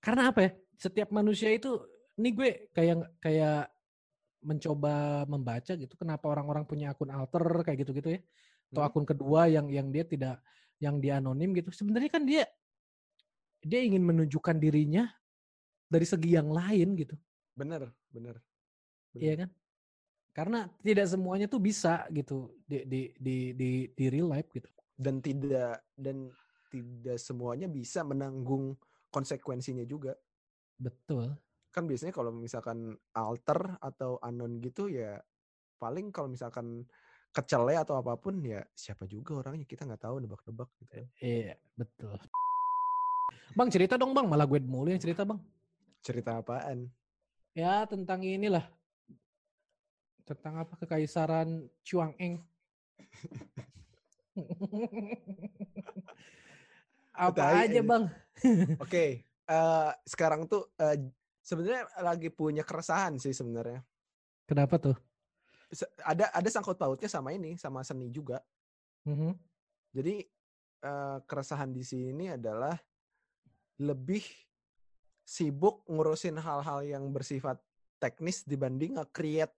Karena 0.00 0.30
apa 0.32 0.40
ya? 0.42 0.50
Setiap 0.76 1.08
manusia 1.12 1.50
itu 1.52 1.80
ini 2.16 2.32
gue 2.32 2.50
kayak 2.72 3.20
kayak 3.20 3.70
mencoba 4.46 5.26
membaca 5.26 5.74
gitu 5.74 5.94
kenapa 5.98 6.30
orang-orang 6.30 6.62
punya 6.68 6.94
akun 6.94 7.10
alter 7.10 7.62
kayak 7.66 7.86
gitu-gitu 7.86 8.18
ya. 8.18 8.20
Atau 8.72 8.82
Hmm. 8.82 8.88
akun 8.90 9.06
kedua 9.06 9.46
yang 9.50 9.66
yang 9.70 9.88
dia 9.94 10.02
tidak 10.06 10.42
yang 10.82 11.00
dia 11.00 11.18
anonim 11.22 11.54
gitu. 11.54 11.70
Sebenarnya 11.72 12.10
kan 12.10 12.22
dia 12.26 12.44
dia 13.66 13.80
ingin 13.82 14.02
menunjukkan 14.04 14.56
dirinya 14.62 15.08
dari 15.90 16.06
segi 16.06 16.34
yang 16.34 16.50
lain 16.50 16.94
gitu. 16.98 17.14
Bener 17.56 17.88
bener. 18.12 18.36
bener. 19.10 19.24
Iya 19.24 19.34
kan? 19.44 19.50
Karena 20.36 20.60
tidak 20.84 21.08
semuanya 21.08 21.48
tuh 21.48 21.64
bisa 21.64 22.04
gitu 22.12 22.52
di 22.68 22.84
di 22.84 23.00
di 23.16 23.36
di, 23.56 23.70
di 23.88 24.04
real 24.12 24.28
life 24.28 24.52
gitu. 24.52 24.68
Dan 24.92 25.24
tidak 25.24 25.80
dan 25.96 26.28
tidak 26.68 27.16
semuanya 27.16 27.66
bisa 27.72 28.04
menanggung 28.04 28.76
konsekuensinya 29.08 29.88
juga. 29.88 30.12
Betul. 30.76 31.32
Kan 31.72 31.88
biasanya 31.88 32.12
kalau 32.12 32.36
misalkan 32.36 32.92
alter 33.16 33.80
atau 33.80 34.20
anon 34.20 34.60
gitu 34.60 34.92
ya 34.92 35.16
paling 35.80 36.12
kalau 36.12 36.28
misalkan 36.28 36.84
kecele 37.32 37.76
atau 37.76 38.00
apa 38.00 38.16
pun 38.16 38.40
ya 38.40 38.64
siapa 38.72 39.04
juga 39.04 39.44
orangnya 39.44 39.68
kita 39.68 39.84
nggak 39.84 40.08
tahu 40.08 40.24
nebak-nebak 40.24 40.68
gitu. 40.80 40.92
kan. 40.92 41.06
Iya, 41.20 41.56
betul. 41.76 42.16
Bang 43.52 43.68
cerita 43.68 44.00
dong 44.00 44.12
bang, 44.12 44.24
malah 44.28 44.48
gue 44.48 44.60
mulu 44.64 44.88
yang 44.88 45.00
cerita 45.00 45.24
bang. 45.24 45.40
Cerita 46.00 46.40
apaan? 46.40 46.88
Ya 47.56 47.88
tentang 47.88 48.20
inilah. 48.20 48.68
Tentang 50.28 50.60
apa 50.60 50.76
kekaisaran 50.76 51.72
Chuang 51.80 52.12
Eng. 52.20 52.44
apa 57.16 57.32
Tai 57.32 57.64
aja 57.64 57.80
bang? 57.80 58.04
Oke, 58.84 59.24
eh, 59.24 59.90
sekarang 60.04 60.44
tuh 60.44 60.68
eh, 60.76 61.08
sebenarnya 61.40 61.88
lagi 62.04 62.28
punya 62.28 62.60
keresahan 62.60 63.16
sih 63.16 63.32
sebenarnya. 63.32 63.80
Kenapa 64.44 64.76
tuh? 64.76 64.96
Se- 65.72 65.88
Ada 66.04 66.28
ada 66.36 66.48
sangkut 66.52 66.76
pautnya 66.76 67.08
sama 67.08 67.32
ini, 67.32 67.56
sama 67.56 67.80
seni 67.80 68.12
juga. 68.12 68.44
Mhm. 69.08 69.32
Jadi 69.96 70.28
eh, 70.84 71.18
keresahan 71.24 71.72
di 71.72 71.80
sini 71.80 72.36
adalah 72.36 72.76
lebih 73.80 74.28
sibuk 75.26 75.82
ngurusin 75.90 76.38
hal-hal 76.38 76.86
yang 76.86 77.10
bersifat 77.10 77.58
teknis 77.98 78.46
dibanding 78.46 78.94
nge-create 78.94 79.50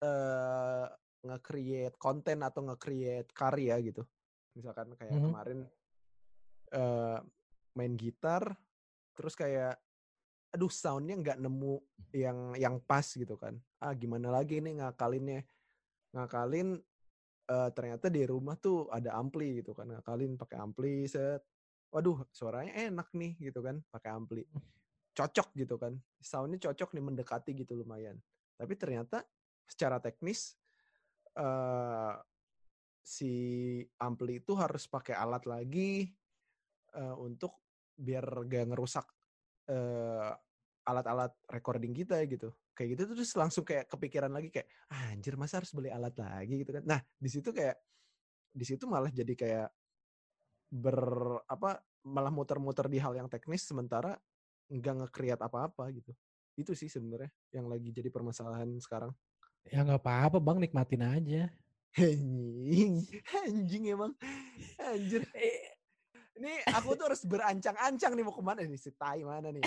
eh, 0.00 0.86
nge-create 1.20 1.94
konten 2.00 2.40
atau 2.40 2.64
nge-create 2.64 3.28
karya 3.36 3.76
gitu. 3.84 4.00
Misalkan 4.56 4.96
kayak 4.96 5.20
Mhm. 5.20 5.26
kemarin 5.28 5.60
eh, 6.72 7.18
main 7.76 7.94
gitar 8.00 8.56
terus 9.12 9.36
kayak 9.36 9.76
aduh 10.50 10.70
soundnya 10.72 11.14
nggak 11.14 11.38
nemu 11.38 11.74
yang 12.16 12.38
yang 12.56 12.76
pas 12.82 13.04
gitu 13.04 13.36
kan. 13.36 13.60
Ah 13.78 13.92
gimana 13.92 14.32
lagi 14.32 14.58
nih 14.58 14.80
ngakalinnya? 14.80 15.44
Ngakalin 16.16 16.80
eh, 17.50 17.70
ternyata 17.76 18.06
di 18.08 18.22
rumah 18.24 18.56
tuh 18.56 18.88
ada 18.88 19.14
ampli 19.20 19.60
gitu 19.60 19.76
kan. 19.76 19.90
Ngakalin 19.92 20.40
pakai 20.40 20.56
ampli 20.58 21.04
set. 21.06 21.44
Waduh, 21.90 22.22
suaranya 22.30 22.72
enak 22.88 23.10
nih 23.12 23.34
gitu 23.50 23.60
kan 23.60 23.82
pakai 23.90 24.10
ampli. 24.14 24.46
Cocok 25.20 25.48
gitu 25.56 25.76
kan. 25.76 25.92
Soundnya 26.20 26.58
cocok 26.70 26.96
nih 26.96 27.04
mendekati 27.04 27.50
gitu 27.56 27.76
lumayan. 27.76 28.16
Tapi 28.56 28.72
ternyata 28.76 29.24
secara 29.68 30.00
teknis 30.02 30.56
eh 31.38 32.14
si 33.04 33.32
ampli 34.00 34.40
itu 34.42 34.52
harus 34.58 34.86
pakai 34.86 35.14
alat 35.18 35.44
lagi 35.48 36.08
eh, 36.96 37.14
untuk 37.18 37.52
biar 37.96 38.24
gak 38.48 38.66
ngerusak 38.72 39.06
eh, 39.70 40.32
alat-alat 40.88 41.32
recording 41.52 41.92
kita 41.96 42.22
gitu. 42.28 42.50
Kayak 42.76 42.88
gitu 42.96 43.02
terus 43.16 43.32
langsung 43.36 43.64
kayak 43.68 43.86
kepikiran 43.92 44.32
lagi 44.32 44.48
kayak 44.54 44.68
"Ah, 44.92 45.12
anjir 45.12 45.36
masa 45.36 45.60
harus 45.62 45.72
beli 45.76 45.92
alat 45.92 46.14
lagi 46.18 46.64
gitu 46.64 46.72
kan. 46.76 46.84
Nah, 46.88 47.00
di 47.20 47.28
situ 47.30 47.50
kayak 47.52 47.76
di 48.54 48.64
situ 48.66 48.84
malah 48.90 49.10
jadi 49.12 49.34
kayak 49.36 49.68
ber 50.70 50.98
apa 51.50 51.82
malah 52.06 52.32
muter-muter 52.32 52.86
di 52.88 52.98
hal 53.02 53.12
yang 53.18 53.28
teknis 53.28 53.66
sementara 53.66 54.16
nggak 54.70 54.94
nge-create 55.04 55.42
apa-apa 55.42 55.90
gitu. 55.90 56.14
Itu 56.54 56.72
sih 56.78 56.86
sebenarnya 56.86 57.30
yang 57.50 57.66
lagi 57.66 57.90
jadi 57.90 58.08
permasalahan 58.08 58.70
sekarang. 58.78 59.10
Ya 59.66 59.82
nggak 59.82 60.00
apa-apa 60.00 60.38
bang, 60.38 60.58
nikmatin 60.62 61.02
aja. 61.02 61.42
Anjing, 61.98 63.02
anjing 63.42 63.82
emang. 63.90 64.14
Anjir. 64.78 65.26
Eh, 65.34 65.74
Ini 66.40 66.64
aku 66.72 66.96
tuh 66.96 67.12
harus 67.12 67.20
berancang-ancang 67.26 68.16
nih 68.16 68.24
mau 68.24 68.32
ke 68.32 68.40
mana 68.40 68.64
nih 68.64 68.80
si 68.80 68.88
tai 68.96 69.20
mana 69.20 69.52
nih. 69.52 69.60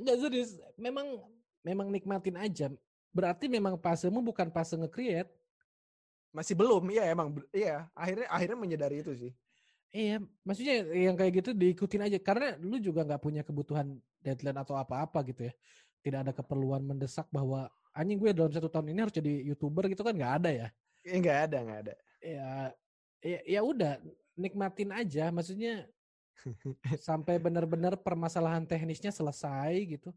Enggak 0.00 0.16
serius, 0.22 0.56
memang 0.80 1.26
memang 1.60 1.92
nikmatin 1.92 2.40
aja. 2.40 2.72
Berarti 3.12 3.50
memang 3.50 3.76
fasemu 3.76 4.22
bukan 4.22 4.48
fase 4.48 4.78
nge-create. 4.80 5.28
Masih 6.32 6.54
belum, 6.56 6.88
iya 6.88 7.10
emang, 7.12 7.34
iya. 7.52 7.90
Akhirnya 7.92 8.28
akhirnya 8.32 8.56
menyadari 8.56 9.02
itu 9.04 9.12
sih. 9.12 9.32
Iya, 9.88 10.20
maksudnya 10.44 10.84
yang 10.92 11.16
kayak 11.16 11.32
gitu 11.40 11.50
diikutin 11.56 12.04
aja 12.04 12.18
karena 12.20 12.60
lu 12.60 12.76
juga 12.76 13.08
nggak 13.08 13.22
punya 13.24 13.40
kebutuhan 13.40 13.96
deadline 14.20 14.60
atau 14.60 14.76
apa-apa 14.76 15.24
gitu 15.32 15.48
ya. 15.48 15.52
Tidak 16.04 16.18
ada 16.28 16.32
keperluan 16.36 16.84
mendesak 16.84 17.24
bahwa 17.32 17.72
anjing 17.96 18.20
gue 18.20 18.30
dalam 18.36 18.52
satu 18.52 18.68
tahun 18.68 18.92
ini 18.92 19.00
harus 19.08 19.16
jadi 19.16 19.32
youtuber 19.48 19.88
gitu 19.88 20.04
kan 20.04 20.12
nggak 20.12 20.34
ada 20.44 20.50
ya. 20.52 20.68
Eh, 21.08 21.16
nggak 21.16 21.38
ada, 21.48 21.56
nggak 21.64 21.78
ada. 21.88 21.94
Ya, 22.20 22.48
ya, 23.24 23.38
ya 23.48 23.60
udah 23.64 23.92
nikmatin 24.36 24.92
aja. 24.92 25.32
Maksudnya 25.32 25.88
sampai 27.08 27.40
benar-benar 27.40 27.96
permasalahan 27.96 28.68
teknisnya 28.68 29.10
selesai 29.10 29.72
gitu. 29.88 30.12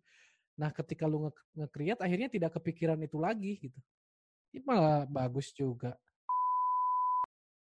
Nah, 0.59 0.67
ketika 0.75 1.07
lu 1.07 1.31
nge- 1.31 1.47
nge-create 1.63 2.01
akhirnya 2.03 2.27
tidak 2.27 2.59
kepikiran 2.59 2.99
itu 2.99 3.15
lagi 3.15 3.55
gitu. 3.71 3.79
Itu 4.51 4.67
malah 4.67 5.07
bagus 5.07 5.55
juga. 5.55 5.95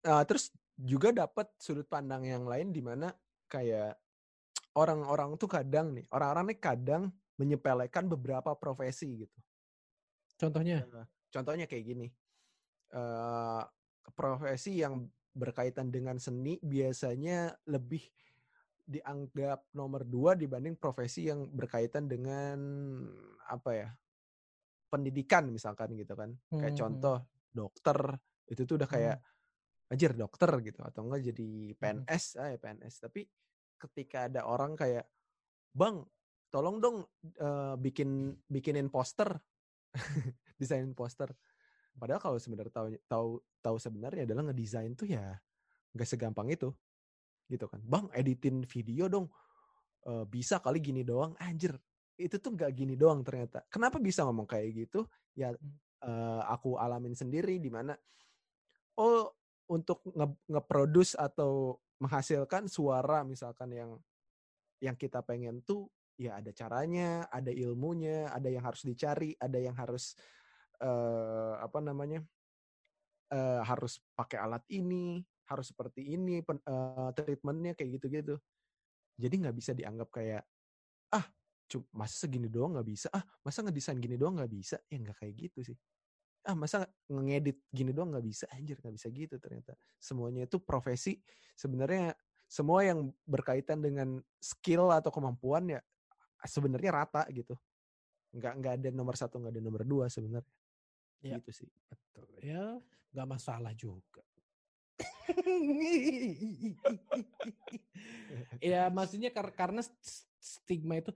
Nah, 0.03 0.25
terus 0.27 0.51
juga 0.77 1.09
dapat 1.13 1.53
sudut 1.61 1.85
pandang 1.87 2.25
yang 2.25 2.45
lain 2.49 2.73
di 2.73 2.81
mana 2.83 3.13
kayak 3.49 3.97
orang-orang 4.77 5.37
tuh 5.41 5.49
kadang 5.51 5.93
nih, 5.97 6.05
orang-orang 6.13 6.53
nih 6.55 6.59
kadang 6.61 7.03
menyepelekan 7.39 8.05
beberapa 8.09 8.53
profesi 8.57 9.25
gitu. 9.27 9.39
Contohnya, 10.37 10.85
Eh, 10.93 11.05
contohnya 11.33 11.65
kayak 11.69 11.85
gini, 11.85 12.07
eh 12.93 13.63
profesi 14.15 14.81
yang 14.81 15.07
berkaitan 15.33 15.89
dengan 15.93 16.17
seni 16.21 16.59
biasanya 16.61 17.57
lebih 17.69 18.03
dianggap 18.85 19.71
nomor 19.75 20.03
dua 20.07 20.35
dibanding 20.37 20.75
profesi 20.77 21.29
yang 21.31 21.47
berkaitan 21.53 22.07
dengan 22.11 22.59
apa 23.47 23.71
ya 23.73 23.89
pendidikan 24.91 25.49
misalkan 25.49 25.95
gitu 25.97 26.13
kan. 26.13 26.37
Kayak 26.59 26.75
Hmm, 26.75 26.77
contoh 26.77 27.17
dokter 27.53 27.97
itu 28.49 28.61
tuh 28.67 28.75
udah 28.81 28.89
kayak 28.89 29.17
anjir 29.91 30.15
dokter 30.15 30.51
gitu 30.63 30.79
atau 30.83 31.05
enggak 31.05 31.33
jadi 31.33 31.49
PNS 31.77 32.23
ah 32.39 32.47
ya 32.53 32.57
PNS 32.57 32.95
tapi 33.03 33.27
ketika 33.77 34.31
ada 34.31 34.47
orang 34.47 34.79
kayak 34.79 35.05
bang 35.75 35.99
tolong 36.53 36.77
dong 36.77 36.97
eh, 37.25 37.73
bikin 37.81 38.37
bikinin 38.45 38.93
poster. 38.93 39.33
Desain 40.61 40.85
poster. 40.93 41.33
Padahal 41.97 42.21
kalau 42.21 42.37
sebenarnya 42.37 42.69
tahu 42.69 42.87
tahu 43.09 43.29
tahu 43.65 43.77
sebenarnya 43.81 44.29
adalah 44.29 44.45
ngedesain 44.53 44.93
tuh 44.93 45.09
ya 45.09 45.33
nggak 45.97 46.05
segampang 46.05 46.53
itu 46.53 46.69
gitu 47.49 47.65
kan. 47.65 47.81
Bang 47.81 48.13
editin 48.13 48.61
video 48.69 49.09
dong. 49.09 49.33
Eh, 50.05 50.25
bisa 50.29 50.61
kali 50.61 50.77
gini 50.77 51.01
doang. 51.01 51.33
Anjir 51.41 51.73
itu 52.13 52.37
tuh 52.37 52.53
nggak 52.53 52.69
gini 52.77 52.93
doang 52.93 53.25
ternyata. 53.25 53.65
Kenapa 53.73 53.97
bisa 53.97 54.21
ngomong 54.21 54.45
kayak 54.45 54.69
gitu? 54.77 55.09
Ya 55.33 55.57
eh, 56.05 56.41
aku 56.45 56.77
alamin 56.77 57.17
sendiri 57.17 57.57
di 57.57 57.73
mana 57.73 57.97
oh 59.01 59.33
untuk 59.69 60.03
nge- 60.13 60.39
nge-produce 60.49 61.15
atau 61.17 61.79
menghasilkan 62.01 62.67
suara 62.67 63.23
misalkan 63.23 63.71
yang 63.71 63.91
yang 64.83 64.95
kita 64.99 65.23
pengen 65.23 65.63
tuh 65.63 65.87
ya 66.19 66.37
ada 66.39 66.51
caranya, 66.53 67.25
ada 67.31 67.49
ilmunya, 67.49 68.29
ada 68.31 68.49
yang 68.51 68.63
harus 68.65 68.83
dicari, 68.85 69.33
ada 69.39 69.57
yang 69.57 69.73
harus 69.77 70.13
eh, 70.83 71.53
apa 71.63 71.79
namanya 71.79 72.21
eh, 73.31 73.61
harus 73.65 73.99
pakai 74.15 74.37
alat 74.41 74.63
ini, 74.71 75.21
harus 75.49 75.71
seperti 75.75 76.15
ini 76.15 76.39
pen, 76.45 76.59
uh, 76.67 77.11
treatmentnya 77.15 77.75
kayak 77.75 77.99
gitu-gitu. 77.99 78.35
Jadi 79.19 79.35
nggak 79.43 79.55
bisa 79.57 79.71
dianggap 79.77 80.09
kayak 80.13 80.43
ah 81.15 81.25
cuma 81.69 82.05
segini 82.09 82.47
doang 82.51 82.75
nggak 82.77 82.87
bisa? 82.89 83.07
Ah 83.13 83.23
masa 83.45 83.63
ngedesain 83.65 83.99
gini 84.01 84.15
doang 84.19 84.39
nggak 84.39 84.51
bisa? 84.53 84.77
Ya 84.91 84.97
nggak 85.01 85.17
kayak 85.23 85.35
gitu 85.49 85.59
sih 85.73 85.77
ah 86.43 86.55
masa 86.55 86.83
ngedit 87.07 87.55
gini 87.71 87.95
doang 87.95 88.11
nggak 88.11 88.25
bisa? 88.27 88.45
Anjir 88.51 88.75
nggak 88.79 88.95
bisa 88.95 89.07
gitu 89.09 89.35
ternyata. 89.39 89.73
Semuanya 89.95 90.43
itu 90.43 90.59
profesi. 90.59 91.19
Sebenarnya 91.55 92.11
semua 92.47 92.83
yang 92.83 93.09
berkaitan 93.23 93.79
dengan 93.79 94.19
skill 94.37 94.91
atau 94.91 95.09
kemampuan 95.09 95.71
ya 95.71 95.79
sebenarnya 96.43 96.91
rata 96.91 97.23
gitu. 97.31 97.55
Nggak 98.35 98.53
nggak 98.59 98.73
ada 98.81 98.89
nomor 98.91 99.15
satu 99.15 99.39
nggak 99.39 99.53
ada 99.55 99.63
nomor 99.63 99.83
dua 99.87 100.11
sebenarnya. 100.11 100.51
Ya, 101.23 101.39
gitu 101.39 101.63
sih. 101.63 101.69
betul. 101.87 102.27
Ya 102.43 102.75
nggak 103.15 103.27
masalah 103.27 103.71
juga. 103.73 104.23
Ya 108.63 108.89
maksudnya 108.89 109.29
karena 109.31 109.81
stigma 110.41 110.99
itu 110.99 111.13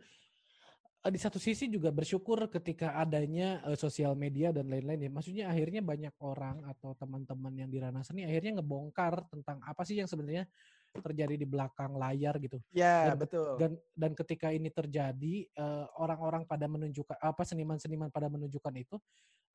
di 1.05 1.19
satu 1.21 1.37
sisi 1.37 1.69
juga 1.69 1.93
bersyukur 1.93 2.49
ketika 2.49 2.97
adanya 2.97 3.61
uh, 3.63 3.77
sosial 3.77 4.17
media 4.17 4.49
dan 4.49 4.67
lain-lain 4.67 5.07
ya. 5.07 5.11
Maksudnya 5.13 5.45
akhirnya 5.47 5.79
banyak 5.85 6.13
orang 6.19 6.65
atau 6.65 6.97
teman-teman 6.97 7.53
yang 7.53 7.69
di 7.69 7.77
ranah 7.77 8.01
seni 8.01 8.25
akhirnya 8.25 8.59
ngebongkar 8.59 9.29
tentang 9.29 9.61
apa 9.63 9.81
sih 9.87 9.95
yang 9.95 10.09
sebenarnya 10.09 10.49
terjadi 10.97 11.37
di 11.37 11.45
belakang 11.45 11.93
layar 11.95 12.41
gitu. 12.41 12.57
Ya, 12.73 13.13
dan, 13.13 13.17
betul. 13.21 13.53
Dan 13.61 13.71
dan 13.93 14.11
ketika 14.17 14.49
ini 14.49 14.73
terjadi 14.73 15.45
orang 15.53 15.85
eh, 15.85 15.87
orang-orang 16.01 16.43
pada 16.49 16.65
menunjukkan 16.65 17.17
apa 17.21 17.43
seniman-seniman 17.45 18.09
pada 18.09 18.27
menunjukkan 18.33 18.73
itu 18.75 18.97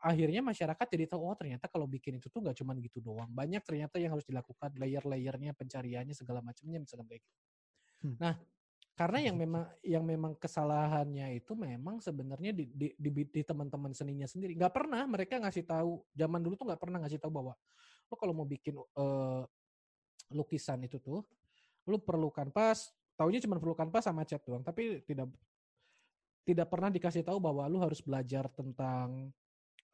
akhirnya 0.03 0.43
masyarakat 0.43 0.87
jadi 0.87 1.05
tahu 1.15 1.23
oh 1.23 1.35
ternyata 1.39 1.71
kalau 1.71 1.87
bikin 1.87 2.19
itu 2.19 2.27
tuh 2.27 2.43
nggak 2.43 2.59
cuma 2.59 2.75
gitu 2.79 3.03
doang. 3.03 3.31
Banyak 3.31 3.63
ternyata 3.67 3.99
yang 3.99 4.15
harus 4.15 4.27
dilakukan 4.27 4.75
layer-layernya, 4.79 5.55
pencariannya 5.59 6.15
segala 6.15 6.39
macamnya 6.43 6.79
misalnya 6.83 7.07
kayak 7.11 7.23
gitu. 7.23 7.39
Hmm. 8.03 8.17
Nah, 8.19 8.35
karena 8.93 9.19
yang 9.25 9.37
memang 9.41 9.65
yang 9.81 10.05
memang 10.05 10.33
kesalahannya 10.37 11.41
itu 11.41 11.57
memang 11.57 11.99
sebenarnya 12.05 12.53
di 12.53 12.69
di, 12.69 12.89
di, 12.93 13.25
di 13.25 13.43
teman-teman 13.43 13.97
seninya 13.97 14.29
sendiri. 14.29 14.53
Nggak 14.53 14.75
pernah 14.77 15.03
mereka 15.09 15.41
ngasih 15.41 15.65
tahu 15.65 16.05
zaman 16.13 16.41
dulu 16.45 16.55
tuh 16.61 16.67
nggak 16.69 16.83
pernah 16.83 16.99
ngasih 17.01 17.17
tahu 17.17 17.33
bahwa 17.33 17.55
lo 18.13 18.15
kalau 18.21 18.37
mau 18.37 18.45
bikin 18.45 18.77
uh, 18.77 19.43
lukisan 20.37 20.85
itu 20.85 21.01
tuh 21.01 21.25
lo 21.89 21.97
perlu 21.97 22.29
kanvas 22.29 22.93
taunya 23.17 23.41
cuma 23.41 23.57
perlu 23.57 23.73
kanvas 23.73 24.05
sama 24.05 24.29
cat 24.29 24.45
doang 24.45 24.61
tapi 24.61 25.01
tidak 25.09 25.33
tidak 26.43 26.67
pernah 26.69 26.91
dikasih 26.91 27.25
tahu 27.25 27.39
bahwa 27.39 27.65
lo 27.71 27.81
harus 27.81 28.05
belajar 28.05 28.51
tentang 28.53 29.31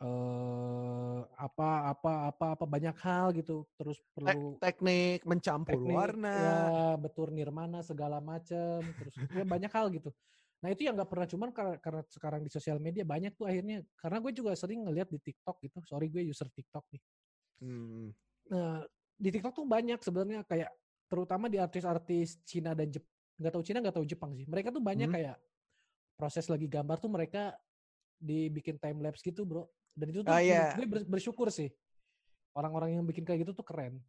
uh, 0.03 1.21
apa 1.39 1.95
apa 1.95 2.13
apa 2.31 2.47
apa 2.59 2.65
banyak 2.65 2.97
hal 3.03 3.35
gitu. 3.35 3.67
Terus 3.79 3.99
perlu 4.15 4.59
teknik 4.63 5.27
mencampur 5.27 5.79
teknik, 5.79 5.95
warna. 5.95 6.35
ya 6.35 6.59
betul 6.99 7.35
nirmana 7.35 7.83
segala 7.83 8.23
macam 8.23 8.83
terus 8.83 9.15
ya 9.35 9.45
banyak 9.45 9.71
hal 9.71 9.91
gitu. 9.91 10.11
Nah 10.59 10.75
itu 10.75 10.87
yang 10.87 10.99
nggak 10.99 11.11
pernah 11.11 11.27
cuman 11.31 11.49
karena, 11.55 11.75
karena 11.79 12.03
sekarang 12.11 12.41
di 12.43 12.51
sosial 12.51 12.83
media 12.83 13.07
banyak 13.07 13.35
tuh 13.39 13.47
akhirnya 13.47 13.83
karena 13.99 14.19
gue 14.19 14.33
juga 14.35 14.51
sering 14.59 14.87
ngeliat 14.87 15.09
di 15.11 15.19
TikTok 15.23 15.57
gitu. 15.63 15.79
Sorry 15.87 16.11
gue 16.11 16.23
user 16.27 16.51
TikTok 16.51 16.87
nih. 16.95 17.03
Hmm. 17.59 18.15
nah 18.49 18.87
di 19.19 19.35
TikTok 19.35 19.51
tuh 19.51 19.67
banyak 19.67 19.99
sebenarnya 19.99 20.47
kayak 20.47 20.71
terutama 21.11 21.51
di 21.51 21.59
artis-artis 21.59 22.39
Cina 22.47 22.71
dan 22.71 22.87
Jepang 22.87 23.11
nggak 23.35 23.51
tahu 23.51 23.63
Cina 23.67 23.79
nggak 23.83 23.97
tahu 23.99 24.07
Jepang 24.07 24.31
sih. 24.39 24.47
Mereka 24.47 24.71
tuh 24.71 24.83
banyak 24.83 25.11
hmm. 25.11 25.17
kayak 25.19 25.37
proses 26.19 26.47
lagi 26.51 26.67
gambar 26.67 26.99
tuh 26.99 27.11
mereka 27.11 27.55
dibikin 28.19 28.79
time 28.83 28.99
lapse 28.99 29.23
gitu 29.23 29.47
bro 29.47 29.63
dan 29.95 30.07
itu 30.13 30.21
tuh 30.25 30.33
uh, 30.33 30.43
yeah. 30.43 30.75
gue 30.75 30.87
bersyukur 31.07 31.49
sih. 31.53 31.71
Orang-orang 32.57 32.99
yang 32.99 33.05
bikin 33.07 33.23
kayak 33.23 33.47
gitu 33.47 33.53
tuh 33.55 33.67
keren. 33.67 34.03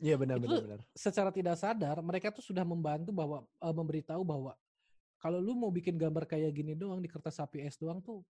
Iya 0.00 0.16
benar 0.16 0.40
benar 0.40 0.64
benar. 0.64 0.80
Secara 0.96 1.28
tidak 1.28 1.60
sadar 1.60 2.00
mereka 2.00 2.32
tuh 2.32 2.40
sudah 2.40 2.64
membantu 2.64 3.12
bahwa 3.12 3.44
uh, 3.60 3.74
memberitahu 3.74 4.24
bahwa 4.24 4.56
kalau 5.20 5.36
lu 5.36 5.52
mau 5.52 5.68
bikin 5.68 6.00
gambar 6.00 6.24
kayak 6.24 6.50
gini 6.56 6.72
doang 6.72 7.04
di 7.04 7.08
kertas 7.12 7.36
HPS 7.36 7.76
doang 7.76 8.00
tuh 8.00 8.24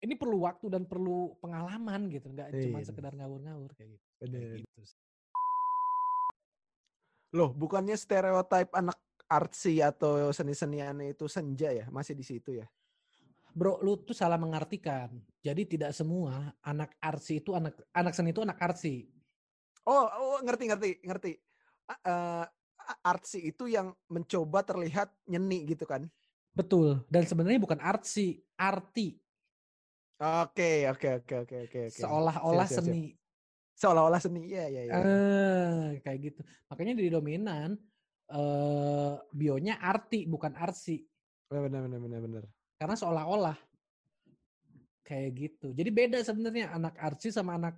ini 0.00 0.16
perlu 0.16 0.48
waktu 0.48 0.72
dan 0.72 0.88
perlu 0.88 1.36
pengalaman 1.44 2.08
gitu, 2.08 2.32
nggak 2.32 2.56
iya, 2.56 2.62
cuma 2.64 2.80
sekedar 2.80 3.12
ngawur-ngawur 3.12 3.76
kayak 3.76 4.00
gitu. 4.00 4.06
Benar. 4.24 4.64
gitu. 4.64 4.80
Loh, 7.36 7.52
bukannya 7.52 7.94
stereotip 8.00 8.72
anak 8.72 8.96
artsy 9.28 9.84
atau 9.84 10.32
seni-senian 10.32 10.96
itu 11.04 11.28
senja 11.28 11.70
ya? 11.70 11.86
Masih 11.92 12.16
di 12.16 12.24
situ 12.24 12.56
ya? 12.56 12.66
Bro, 13.54 13.82
lu 13.82 14.00
tuh 14.02 14.14
salah 14.14 14.38
mengartikan. 14.38 15.10
Jadi 15.40 15.76
tidak 15.76 15.96
semua 15.96 16.52
anak 16.60 16.94
arsi 17.00 17.40
itu 17.40 17.56
anak 17.56 17.76
anak 17.96 18.12
seni 18.12 18.30
itu 18.30 18.44
anak 18.44 18.60
arsi. 18.60 19.08
Oh, 19.88 20.06
oh 20.06 20.38
ngerti 20.44 20.64
ngerti 20.68 20.90
ngerti. 21.02 21.32
Uh, 22.06 22.46
artsy 23.02 23.50
itu 23.54 23.70
yang 23.70 23.94
mencoba 24.10 24.62
terlihat 24.66 25.10
nyeni 25.26 25.66
gitu 25.70 25.86
kan? 25.86 26.06
Betul. 26.54 27.02
Dan 27.06 27.26
sebenarnya 27.26 27.62
bukan 27.62 27.78
artsy, 27.78 28.42
arti. 28.58 29.18
Oke, 30.20 30.84
oke, 30.90 31.24
oke, 31.24 31.34
oke, 31.46 31.56
oke. 31.70 31.80
Seolah-olah 31.94 32.68
seni. 32.68 33.16
Seolah-olah 33.72 34.20
seni, 34.20 34.52
iya, 34.52 34.68
iya, 34.68 34.82
iya. 34.84 34.94
Uh, 35.00 35.86
kayak 36.04 36.18
gitu. 36.28 36.40
Makanya 36.68 36.92
di 37.00 37.08
dominan 37.08 37.80
uh, 38.28 39.16
bionya 39.32 39.80
arti 39.80 40.28
bukan 40.28 40.52
arsi. 40.52 41.00
Benar, 41.48 41.88
benar, 41.88 41.98
benar, 41.98 42.20
benar. 42.20 42.44
Karena 42.80 42.96
seolah-olah 42.96 43.60
kayak 45.04 45.30
gitu. 45.36 45.68
Jadi 45.76 45.90
beda 45.92 46.18
sebenarnya 46.24 46.72
anak 46.72 46.96
arsi 46.96 47.28
sama 47.28 47.60
anak 47.60 47.76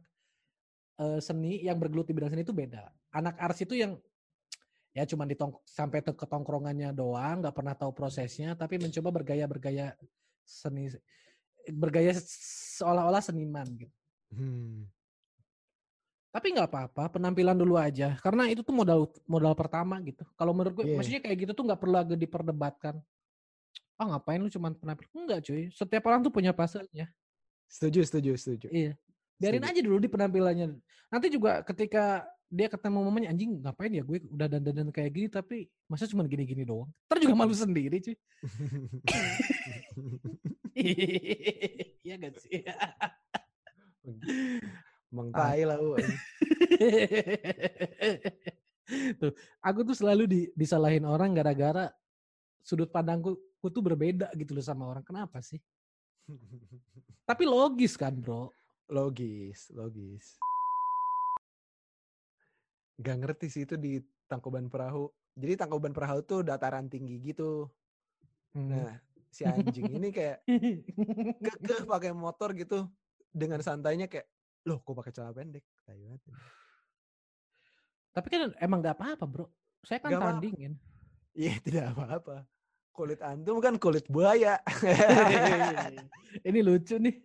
uh, 1.02 1.18
seni 1.18 1.64
yang 1.64 1.74
bergelut 1.74 2.06
di 2.06 2.14
bidang 2.14 2.30
seni 2.30 2.46
itu 2.46 2.54
beda. 2.54 2.86
Anak 3.10 3.34
arsi 3.42 3.66
itu 3.66 3.74
yang 3.74 3.98
ya 4.96 5.02
cuma 5.08 5.26
ditong 5.26 5.58
sampai 5.66 6.06
ke 6.06 6.26
tongkrongannya 6.28 6.94
doang, 6.94 7.42
nggak 7.42 7.56
pernah 7.56 7.74
tahu 7.74 7.90
prosesnya, 7.90 8.54
tapi 8.54 8.78
mencoba 8.78 9.10
bergaya-bergaya 9.10 9.98
seni, 10.46 10.92
bergaya 11.72 12.14
seolah-olah 12.78 13.24
seniman 13.24 13.66
gitu. 13.74 13.96
Hmm. 14.36 14.86
Tapi 16.30 16.46
nggak 16.54 16.68
apa-apa, 16.70 17.18
penampilan 17.18 17.58
dulu 17.58 17.74
aja, 17.76 18.16
karena 18.22 18.48
itu 18.48 18.64
tuh 18.64 18.72
modal 18.72 19.10
modal 19.26 19.52
pertama 19.52 20.00
gitu. 20.00 20.24
Kalau 20.38 20.54
menurut 20.54 20.78
gue, 20.78 20.84
yeah. 20.88 20.96
maksudnya 20.96 21.20
kayak 21.24 21.48
gitu 21.48 21.52
tuh 21.52 21.64
nggak 21.66 21.80
perlu 21.80 21.92
lagi 21.92 22.14
diperdebatkan 22.16 22.96
ah 24.02 24.06
ngapain 24.18 24.42
lu 24.42 24.50
cuma 24.50 24.74
penampil? 24.74 25.06
Enggak 25.14 25.46
cuy. 25.46 25.70
Setiap 25.70 26.02
orang 26.10 26.26
tuh 26.26 26.34
punya 26.34 26.50
pasarnya 26.50 27.06
setuju 27.72 28.04
setuju 28.04 28.36
setuju. 28.36 28.68
Iya. 28.68 28.92
Biarin 29.40 29.64
setuju. 29.64 29.72
aja 29.72 29.80
dulu 29.80 29.98
di 30.04 30.10
penampilannya. 30.12 30.66
Nanti 31.08 31.26
juga 31.32 31.64
ketika 31.64 32.28
dia 32.52 32.68
ketemu 32.68 33.00
momennya 33.00 33.32
anjing 33.32 33.64
ngapain 33.64 33.96
ya? 33.96 34.04
Gue 34.04 34.20
udah 34.28 34.44
dandan 34.44 34.92
kayak 34.92 35.10
gini 35.16 35.28
tapi 35.32 35.72
masa 35.88 36.04
cuma 36.04 36.28
gini-gini 36.28 36.68
doang? 36.68 36.92
Ntar 37.08 37.18
juga 37.24 37.32
malu 37.32 37.56
sendiri 37.56 37.96
cuy. 38.04 38.16
Iya 42.02 42.16
gak 42.16 42.32
sih? 42.42 42.64
Emang 45.12 45.28
tai 45.30 45.68
lah 45.68 45.76
tuh, 49.20 49.36
aku 49.60 49.80
tuh 49.84 49.92
selalu 49.92 50.24
di, 50.24 50.40
disalahin 50.56 51.04
orang 51.04 51.36
gara-gara 51.36 51.92
sudut 52.64 52.88
pandangku 52.88 53.36
aku 53.62 53.70
tuh 53.70 53.78
berbeda 53.78 54.26
gitu 54.34 54.58
loh 54.58 54.66
sama 54.66 54.90
orang. 54.90 55.06
Kenapa 55.06 55.38
sih? 55.38 55.62
Tapi 57.22 57.46
logis 57.46 57.94
kan 57.94 58.10
bro? 58.18 58.50
Logis, 58.90 59.70
logis. 59.70 60.34
Gak 62.98 63.22
ngerti 63.22 63.46
sih 63.46 63.62
itu 63.62 63.78
di 63.78 64.02
Tangkuban 64.26 64.66
Perahu. 64.66 65.06
Jadi 65.38 65.54
Tangkuban 65.54 65.94
Perahu 65.94 66.26
tuh 66.26 66.42
dataran 66.42 66.90
tinggi 66.90 67.22
gitu. 67.22 67.70
Hmm. 68.50 68.66
Nah, 68.66 68.98
si 69.30 69.46
anjing 69.46 69.94
ini 69.94 70.10
kayak 70.10 70.42
kekeh 71.38 71.86
pakai 71.86 72.10
motor 72.10 72.50
gitu 72.58 72.90
dengan 73.30 73.62
santainya 73.62 74.10
kayak 74.10 74.26
loh 74.66 74.82
kok 74.84 74.92
pakai 74.92 75.12
celana 75.14 75.32
pendek 75.32 75.64
tapi 78.12 78.26
kan 78.28 78.52
emang 78.60 78.84
gak 78.84 79.00
apa-apa 79.00 79.24
bro 79.24 79.46
saya 79.80 80.04
kan 80.04 80.12
gak 80.12 80.20
tandingin 80.20 80.76
iya 81.32 81.56
tidak 81.64 81.96
apa-apa 81.96 82.44
kulit 82.92 83.20
antum 83.24 83.58
kan 83.58 83.80
kulit 83.80 84.04
buaya. 84.06 84.60
Ini 86.48 86.60
lucu 86.60 87.00
nih. 87.00 87.16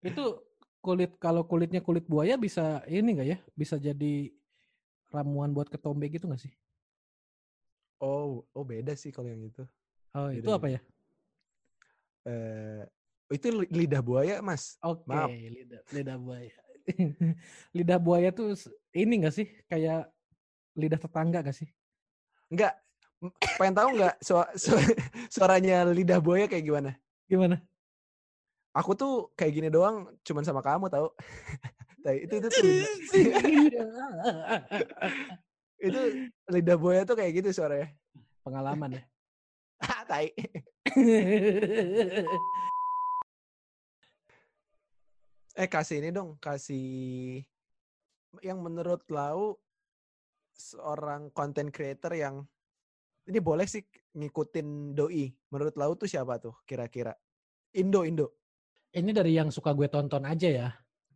Itu 0.00 0.48
kulit 0.80 1.20
kalau 1.20 1.44
kulitnya 1.44 1.84
kulit 1.84 2.08
buaya 2.08 2.40
bisa 2.40 2.80
ini 2.88 3.12
enggak 3.12 3.28
ya? 3.28 3.38
Bisa 3.52 3.76
jadi 3.76 4.32
ramuan 5.12 5.52
buat 5.52 5.68
ketombe 5.68 6.08
gitu 6.08 6.24
nggak 6.24 6.48
sih? 6.48 6.52
Oh, 8.00 8.46
oh 8.54 8.64
beda 8.64 8.96
sih 8.96 9.12
kalau 9.12 9.28
yang 9.28 9.44
itu. 9.44 9.64
Oh, 10.16 10.32
beda 10.32 10.40
itu 10.40 10.50
apa 10.54 10.68
ya? 10.72 10.80
Eh, 12.24 12.82
uh, 12.84 13.34
itu 13.34 13.46
lidah 13.68 14.00
buaya, 14.00 14.40
Mas. 14.40 14.80
Oke, 14.80 15.04
okay, 15.04 15.52
lidah 15.52 15.80
lidah 15.92 16.16
buaya. 16.16 16.54
lidah 17.76 17.98
buaya 18.00 18.28
tuh 18.32 18.56
ini 18.96 19.20
enggak 19.20 19.36
sih? 19.36 19.48
Kayak 19.68 20.08
lidah 20.78 21.00
tetangga 21.00 21.42
gak 21.42 21.58
sih? 21.58 21.68
Enggak, 22.48 22.78
pengen 23.58 23.74
tahu 23.74 23.88
nggak 23.98 24.14
su 24.22 24.34
su 24.54 24.72
suaranya 25.26 25.82
lidah 25.90 26.22
buaya 26.22 26.46
kayak 26.46 26.64
gimana? 26.64 26.90
Gimana? 27.26 27.56
Aku 28.76 28.94
tuh 28.94 29.34
kayak 29.34 29.52
gini 29.58 29.68
doang, 29.74 30.06
cuman 30.22 30.44
sama 30.46 30.62
kamu 30.62 30.86
tahu. 30.86 31.10
Itu 32.08 32.40
itu 32.40 32.48
tuh 32.48 32.62
itu 35.86 36.00
lidah 36.48 36.76
buaya 36.80 37.04
tuh 37.04 37.18
kayak 37.18 37.42
gitu 37.42 37.52
suaranya. 37.52 37.92
Pengalaman 38.40 38.96
ya. 38.96 39.02
Ah, 39.78 40.02
tai. 40.02 40.34
eh 45.54 45.68
kasih 45.70 46.02
ini 46.02 46.10
dong, 46.10 46.34
kasih 46.42 47.46
yang 48.42 48.58
menurut 48.58 49.06
Lau 49.06 49.54
seorang 50.58 51.30
content 51.30 51.70
creator 51.70 52.10
yang 52.18 52.42
ini 53.28 53.38
boleh 53.44 53.68
sih 53.68 53.84
ngikutin 54.16 54.96
doi. 54.96 55.28
Menurut 55.52 55.76
Lau 55.76 55.92
tuh 55.94 56.08
siapa 56.08 56.40
tuh 56.40 56.56
kira-kira? 56.64 57.12
Indo 57.76 58.02
Indo. 58.08 58.26
Ini 58.88 59.12
dari 59.12 59.36
yang 59.36 59.52
suka 59.52 59.76
gue 59.76 59.86
tonton 59.92 60.24
aja 60.24 60.48
ya. 60.48 60.68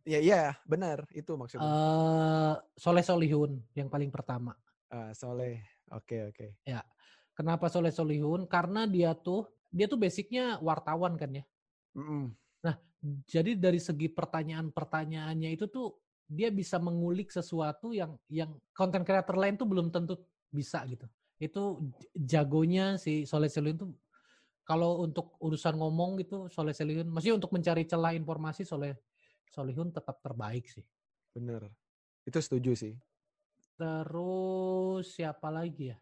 Ya 0.03 0.19
iya, 0.19 0.41
benar 0.67 1.07
itu 1.15 1.33
maksudnya. 1.33 1.65
Uh, 1.65 2.53
Soleh 2.77 3.01
Solihun 3.01 3.57
yang 3.73 3.89
paling 3.89 4.13
pertama. 4.13 4.53
Uh, 4.93 5.09
Soleh. 5.15 5.63
Oke, 5.89 6.21
okay, 6.21 6.21
oke. 6.29 6.35
Okay. 6.37 6.49
Ya. 6.69 6.85
Kenapa 7.33 7.65
Soleh 7.71 7.89
Solihun? 7.89 8.45
Karena 8.45 8.85
dia 8.85 9.17
tuh 9.17 9.49
dia 9.73 9.89
tuh 9.89 9.97
basicnya 9.97 10.61
wartawan 10.61 11.17
kan 11.17 11.33
ya. 11.33 11.43
Mm 11.97 12.05
-mm. 12.05 12.23
Nah, 12.61 12.75
jadi 13.25 13.57
dari 13.57 13.81
segi 13.81 14.05
pertanyaan-pertanyaannya 14.11 15.49
itu 15.49 15.65
tuh 15.65 15.97
dia 16.29 16.53
bisa 16.53 16.77
mengulik 16.77 17.33
sesuatu 17.33 17.89
yang 17.89 18.13
yang 18.29 18.53
konten 18.75 19.01
kreator 19.01 19.39
lain 19.39 19.57
tuh 19.57 19.65
belum 19.65 19.89
tentu 19.89 20.19
bisa 20.53 20.85
gitu. 20.85 21.09
Itu 21.43 21.91
jagonya 22.15 22.95
si 22.95 23.27
Soleh 23.27 23.51
Solihun 23.51 23.77
tuh 23.77 23.91
kalau 24.63 25.03
untuk 25.03 25.35
urusan 25.43 25.75
ngomong 25.75 26.23
gitu 26.23 26.47
Soleh 26.47 26.71
Solihun, 26.71 27.11
maksudnya 27.11 27.35
untuk 27.35 27.51
mencari 27.51 27.83
celah 27.83 28.15
informasi 28.15 28.63
Soleh 28.63 28.95
Solihun 29.51 29.91
tetap 29.91 30.23
terbaik 30.23 30.71
sih. 30.71 30.87
Bener, 31.35 31.67
itu 32.23 32.39
setuju 32.39 32.71
sih. 32.71 32.95
Terus 33.75 35.11
siapa 35.11 35.51
lagi 35.51 35.91
ya? 35.91 35.97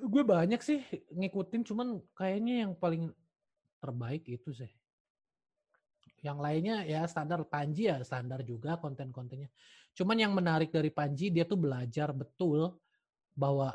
Gue 0.00 0.22
banyak 0.24 0.62
sih 0.64 0.80
ngikutin, 1.12 1.66
cuman 1.66 2.00
kayaknya 2.16 2.64
yang 2.64 2.72
paling 2.78 3.12
terbaik 3.82 4.24
itu 4.30 4.54
sih. 4.56 4.70
Yang 6.20 6.38
lainnya 6.38 6.76
ya 6.84 7.00
standar 7.08 7.40
Panji 7.48 7.88
ya 7.88 8.00
standar 8.04 8.44
juga 8.44 8.76
konten-kontennya. 8.76 9.48
Cuman 9.96 10.16
yang 10.20 10.32
menarik 10.36 10.68
dari 10.68 10.92
Panji 10.92 11.32
dia 11.32 11.48
tuh 11.48 11.56
belajar 11.56 12.12
betul 12.12 12.76
bahwa 13.32 13.72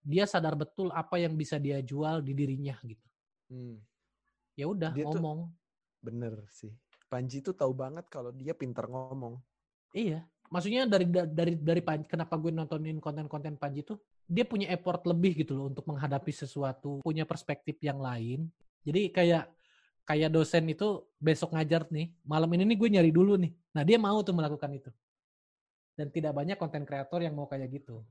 dia 0.00 0.24
sadar 0.24 0.56
betul 0.56 0.88
apa 0.92 1.20
yang 1.20 1.36
bisa 1.36 1.60
dia 1.60 1.80
jual 1.80 2.24
di 2.24 2.32
dirinya 2.32 2.76
gitu. 2.84 3.08
Hmm. 3.52 3.76
Ya 4.56 4.68
udah 4.68 4.92
ngomong. 4.92 5.48
Tuh, 5.48 6.04
bener 6.04 6.34
sih. 6.52 6.72
Panji 7.10 7.42
tuh 7.42 7.56
tahu 7.56 7.74
banget 7.74 8.06
kalau 8.06 8.30
dia 8.30 8.54
pinter 8.54 8.86
ngomong. 8.86 9.40
Iya, 9.90 10.22
maksudnya 10.46 10.86
dari 10.86 11.10
dari 11.10 11.58
dari 11.58 11.82
Panji, 11.82 12.06
kenapa 12.06 12.38
gue 12.38 12.54
nontonin 12.54 13.02
konten-konten 13.02 13.58
Panji 13.58 13.82
tuh 13.82 13.98
dia 14.30 14.46
punya 14.46 14.70
effort 14.70 15.02
lebih 15.02 15.42
gitu 15.42 15.58
loh 15.58 15.66
untuk 15.66 15.82
menghadapi 15.90 16.30
sesuatu, 16.30 17.02
punya 17.02 17.26
perspektif 17.26 17.82
yang 17.82 17.98
lain. 17.98 18.46
Jadi 18.86 19.10
kayak 19.10 19.50
kayak 20.10 20.34
dosen 20.34 20.66
itu 20.66 21.06
besok 21.22 21.54
ngajar 21.54 21.86
nih, 21.86 22.10
malam 22.26 22.50
ini 22.58 22.74
nih 22.74 22.78
gue 22.82 22.88
nyari 22.98 23.10
dulu 23.14 23.38
nih. 23.38 23.54
Nah 23.70 23.86
dia 23.86 23.94
mau 23.94 24.18
tuh 24.26 24.34
melakukan 24.34 24.74
itu. 24.74 24.90
Dan 25.94 26.10
tidak 26.10 26.34
banyak 26.34 26.58
konten 26.58 26.82
kreator 26.82 27.22
yang 27.22 27.38
mau 27.38 27.46
kayak 27.46 27.70
gitu. 27.70 28.02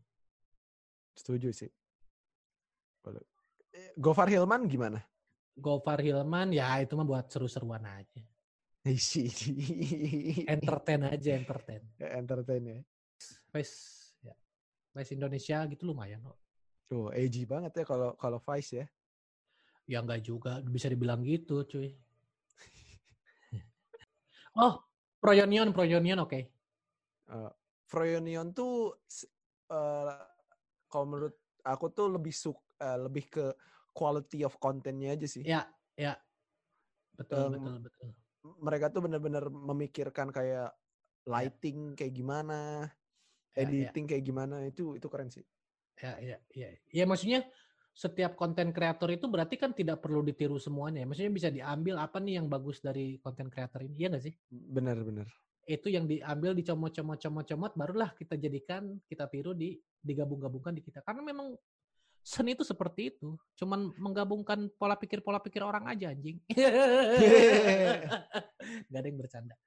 Setuju 1.19 1.51
sih. 1.51 1.67
Eh, 3.75 3.91
Gofar 3.99 4.31
Hilman 4.31 4.63
gimana? 4.71 5.03
Gofar 5.59 5.99
Hilman 5.99 6.55
ya 6.55 6.79
itu 6.79 6.95
mah 6.95 7.03
buat 7.03 7.27
seru-seruan 7.27 7.83
aja. 7.83 8.23
entertain 10.55 11.03
aja, 11.03 11.29
entertain. 11.35 11.83
Ya, 11.99 12.15
entertain 12.15 12.63
ya. 12.63 12.79
Vice 13.51 13.75
ya. 14.23 14.31
Vice 14.95 15.11
Indonesia 15.19 15.67
gitu 15.67 15.83
lumayan 15.83 16.23
kok. 16.23 16.39
Tuh, 16.87 17.11
edgy 17.11 17.43
banget 17.43 17.75
ya 17.75 17.83
kalau 17.83 18.15
kalau 18.15 18.39
Vice 18.39 18.71
ya. 18.79 18.87
Ya 19.89 20.05
enggak 20.05 20.21
juga, 20.21 20.61
bisa 20.61 20.85
dibilang 20.85 21.25
gitu, 21.25 21.65
cuy. 21.65 21.97
oh, 24.61 24.85
Proyonion, 25.17 25.73
Proyonion 25.73 26.21
oke. 26.21 26.29
Okay. 26.29 26.43
Uh, 27.25 27.49
Proyonion 27.89 28.53
tuh 28.53 29.01
uh, 29.73 30.13
kalau 30.85 31.05
menurut 31.09 31.35
aku 31.65 31.89
tuh 31.89 32.13
lebih 32.13 32.29
suka 32.29 32.61
uh, 32.85 33.09
lebih 33.09 33.25
ke 33.33 33.45
quality 33.91 34.45
of 34.45 34.55
content-nya 34.61 35.17
aja 35.17 35.27
sih. 35.27 35.41
Ya, 35.41 35.65
ya. 35.97 36.15
Betul, 37.17 37.49
um, 37.49 37.53
betul, 37.57 37.75
betul. 37.89 38.07
Mereka 38.61 38.85
tuh 38.93 39.01
benar-benar 39.03 39.49
memikirkan 39.51 40.31
kayak 40.31 40.71
ya. 40.71 41.27
lighting 41.27 41.93
ya. 41.93 41.95
kayak 41.97 42.13
gimana, 42.15 42.59
ya, 43.57 43.59
ya. 43.59 43.61
editing 43.65 44.05
ya. 44.07 44.09
kayak 44.15 44.23
gimana, 44.23 44.55
itu 44.69 44.95
itu 44.95 45.07
keren 45.11 45.33
sih. 45.33 45.43
Ya, 45.99 46.15
ya, 46.23 46.37
ya. 46.55 46.69
Ya 46.93 47.03
maksudnya 47.03 47.43
setiap 47.99 48.39
konten 48.39 48.71
kreator 48.71 49.11
itu 49.11 49.27
berarti 49.27 49.59
kan 49.59 49.75
tidak 49.75 49.99
perlu 49.99 50.23
ditiru 50.23 50.55
semuanya. 50.55 51.03
Maksudnya 51.03 51.35
bisa 51.35 51.51
diambil 51.51 51.99
apa 51.99 52.23
nih 52.23 52.39
yang 52.39 52.47
bagus 52.47 52.79
dari 52.79 53.19
konten 53.19 53.51
kreator 53.51 53.83
ini, 53.83 53.99
iya 53.99 54.07
nggak 54.07 54.23
sih? 54.23 54.31
Benar, 54.47 55.03
benar. 55.03 55.27
Itu 55.67 55.91
yang 55.91 56.07
diambil, 56.07 56.55
dicomot-comot-comot-comot, 56.55 57.75
barulah 57.75 58.15
kita 58.15 58.39
jadikan, 58.39 58.95
kita 59.03 59.27
tiru, 59.27 59.51
di 59.51 59.75
digabung-gabungkan 59.99 60.71
di 60.71 60.79
kita. 60.79 61.03
Karena 61.03 61.27
memang 61.27 61.59
seni 62.23 62.55
itu 62.55 62.63
seperti 62.63 63.11
itu. 63.11 63.35
Cuman 63.59 63.91
menggabungkan 63.99 64.71
pola 64.79 64.95
pikir-pola 64.95 65.43
pikir 65.43 65.59
orang 65.59 65.91
aja 65.91 66.15
anjing. 66.15 66.39
Gak 68.89 68.95
ada 68.95 69.07
yang 69.11 69.19
bercanda. 69.19 69.59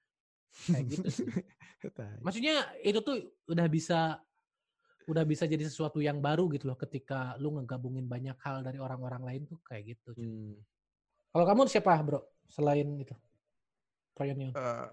Kayak 0.72 0.84
gitu 0.88 1.08
sih. 1.12 1.28
Maksudnya 2.24 2.64
itu 2.80 3.04
tuh 3.04 3.28
udah 3.44 3.68
bisa 3.68 4.24
udah 5.08 5.24
bisa 5.26 5.44
jadi 5.48 5.64
sesuatu 5.66 5.98
yang 5.98 6.22
baru 6.22 6.46
gitu 6.52 6.70
loh 6.70 6.78
ketika 6.78 7.34
lu 7.42 7.56
ngegabungin 7.58 8.06
banyak 8.06 8.36
hal 8.42 8.62
dari 8.62 8.78
orang-orang 8.78 9.22
lain 9.22 9.42
tuh 9.48 9.58
kayak 9.66 9.96
gitu. 9.96 10.14
Hmm. 10.14 10.56
Kalau 11.32 11.44
kamu 11.48 11.60
siapa 11.70 11.96
bro 12.04 12.20
selain 12.46 12.88
itu? 13.00 13.16
Uh, 14.52 14.86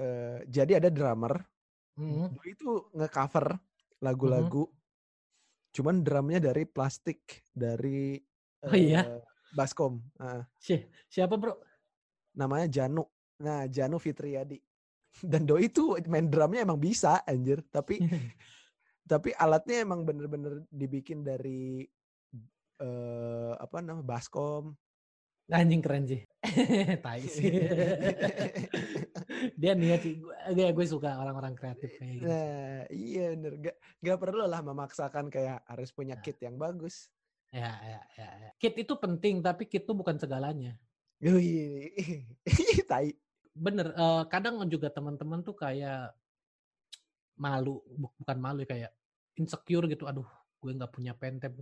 uh, 0.00 0.38
jadi 0.48 0.80
ada 0.80 0.88
drummer. 0.88 1.44
Mm 2.00 2.32
-hmm. 2.32 2.48
Itu 2.48 2.88
ngecover 2.96 3.60
lagu-lagu 4.00 4.64
mm 4.66 4.72
-hmm 4.72 4.80
Cuman 5.70 6.02
drumnya 6.02 6.42
dari 6.42 6.66
plastik 6.66 7.46
dari 7.54 8.18
Oh 8.60 8.76
iya. 8.76 9.06
Uh, 9.06 9.22
Baskom. 9.56 10.02
Uh. 10.20 10.44
Si 10.60 10.76
siapa 11.08 11.38
bro? 11.40 11.56
Namanya 12.36 12.68
Janu. 12.68 13.06
Nah 13.40 13.64
Janu 13.70 13.96
Fitriadi. 13.96 14.60
Dan 15.30 15.48
Doi 15.48 15.70
itu 15.70 15.96
main 16.10 16.28
drumnya 16.28 16.66
emang 16.66 16.76
bisa 16.76 17.22
anjir. 17.24 17.62
Tapi 17.70 18.02
tapi 19.10 19.34
alatnya 19.34 19.82
emang 19.82 20.06
bener-bener 20.06 20.62
dibikin 20.70 21.26
dari 21.26 21.82
uh, 22.78 23.58
apa 23.58 23.82
namanya 23.82 24.06
Baskom. 24.06 24.78
Anjing 25.50 25.82
keren 25.82 26.06
sih. 26.06 26.22
tai 27.04 27.26
sih. 27.26 27.50
dia 29.60 29.74
niat 29.74 29.98
sih. 29.98 30.14
Gue, 30.54 30.70
gue 30.70 30.86
suka 30.86 31.18
orang-orang 31.18 31.58
kreatif 31.58 31.90
kayak 31.98 32.22
gitu. 32.22 32.30
Nah, 32.30 32.86
iya 32.86 33.34
bener. 33.34 33.52
Gak, 33.58 33.76
gak 33.98 34.18
perlu 34.22 34.46
lah 34.46 34.62
memaksakan 34.62 35.26
kayak 35.26 35.66
harus 35.66 35.90
punya 35.90 36.14
nah. 36.14 36.22
kit 36.22 36.38
yang 36.38 36.54
bagus. 36.54 37.10
Ya, 37.50 37.74
ya, 37.82 38.00
ya, 38.14 38.28
ya. 38.46 38.50
Kit 38.62 38.78
itu 38.78 38.94
penting, 38.94 39.42
tapi 39.42 39.66
kit 39.66 39.82
itu 39.82 39.90
bukan 39.90 40.22
segalanya. 40.22 40.78
Wih, 41.18 41.90
tai. 42.90 43.10
Bener, 43.50 43.90
uh, 43.98 44.22
kadang 44.30 44.62
juga 44.70 44.86
teman-teman 44.94 45.42
tuh 45.42 45.58
kayak 45.58 46.14
malu, 47.34 47.82
bukan 48.22 48.38
malu 48.38 48.62
kayak 48.62 48.94
insecure 49.40 49.88
gitu. 49.88 50.04
Aduh, 50.04 50.28
gue 50.60 50.70
nggak 50.76 50.92
punya 50.92 51.16
pentep. 51.16 51.56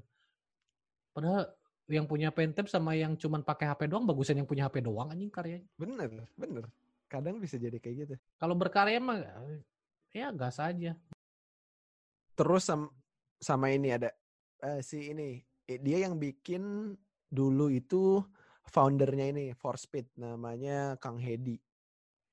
Padahal 1.14 1.46
yang 1.88 2.04
punya 2.04 2.28
pentep 2.28 2.68
sama 2.68 2.92
yang 2.92 3.16
cuman 3.16 3.40
pakai 3.40 3.70
HP 3.70 3.88
doang 3.88 4.04
bagusan 4.04 4.36
yang 4.36 4.48
punya 4.48 4.66
HP 4.66 4.84
doang 4.84 5.08
anjing 5.08 5.30
karyanya. 5.30 5.64
Bener, 5.78 6.28
bener. 6.36 6.64
Kadang 7.08 7.40
bisa 7.40 7.56
jadi 7.56 7.80
kayak 7.80 7.96
gitu. 8.04 8.14
Kalau 8.36 8.52
berkarya 8.58 9.00
mah 9.00 9.24
ya 10.12 10.28
gas 10.34 10.60
aja. 10.60 10.92
Terus 12.36 12.62
sama, 12.68 12.92
sama 13.40 13.72
ini 13.72 13.94
ada 13.94 14.12
uh, 14.62 14.82
si 14.84 15.10
ini 15.10 15.40
dia 15.64 16.06
yang 16.06 16.20
bikin 16.20 16.94
dulu 17.28 17.72
itu 17.72 18.20
foundernya 18.68 19.32
ini 19.32 19.44
For 19.56 19.80
Speed 19.80 20.12
namanya 20.20 21.00
Kang 21.00 21.16
Hedi. 21.16 21.56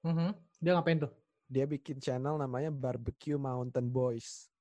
Mm 0.03 0.13
-hmm. 0.13 0.29
Dia 0.59 0.71
ngapain 0.75 0.99
tuh? 0.99 1.13
Dia 1.47 1.63
bikin 1.63 2.03
channel 2.03 2.35
namanya 2.35 2.69
Barbecue 2.73 3.39
Mountain 3.39 3.87
Boys. 3.87 4.51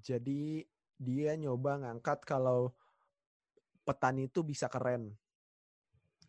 Jadi 0.00 0.64
dia 1.00 1.32
nyoba 1.36 1.80
ngangkat 1.80 2.24
kalau 2.24 2.72
petani 3.84 4.28
itu 4.28 4.44
bisa 4.44 4.68
keren. 4.68 5.16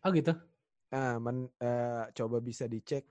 Oh 0.02 0.10
gitu. 0.10 0.32
Nah, 0.92 1.16
men, 1.20 1.48
uh, 1.60 2.04
coba 2.12 2.40
bisa 2.40 2.68
dicek 2.68 3.08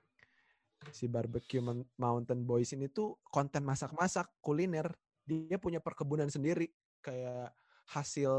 si 0.89 1.05
barbecue 1.05 1.61
Mountain 1.97 2.41
Boys 2.41 2.73
ini 2.73 2.89
tuh 2.89 3.21
konten 3.25 3.61
masak-masak 3.61 4.41
kuliner. 4.41 4.89
Dia 5.21 5.61
punya 5.61 5.77
perkebunan 5.77 6.29
sendiri 6.29 6.69
kayak 7.01 7.53
hasil 7.91 8.33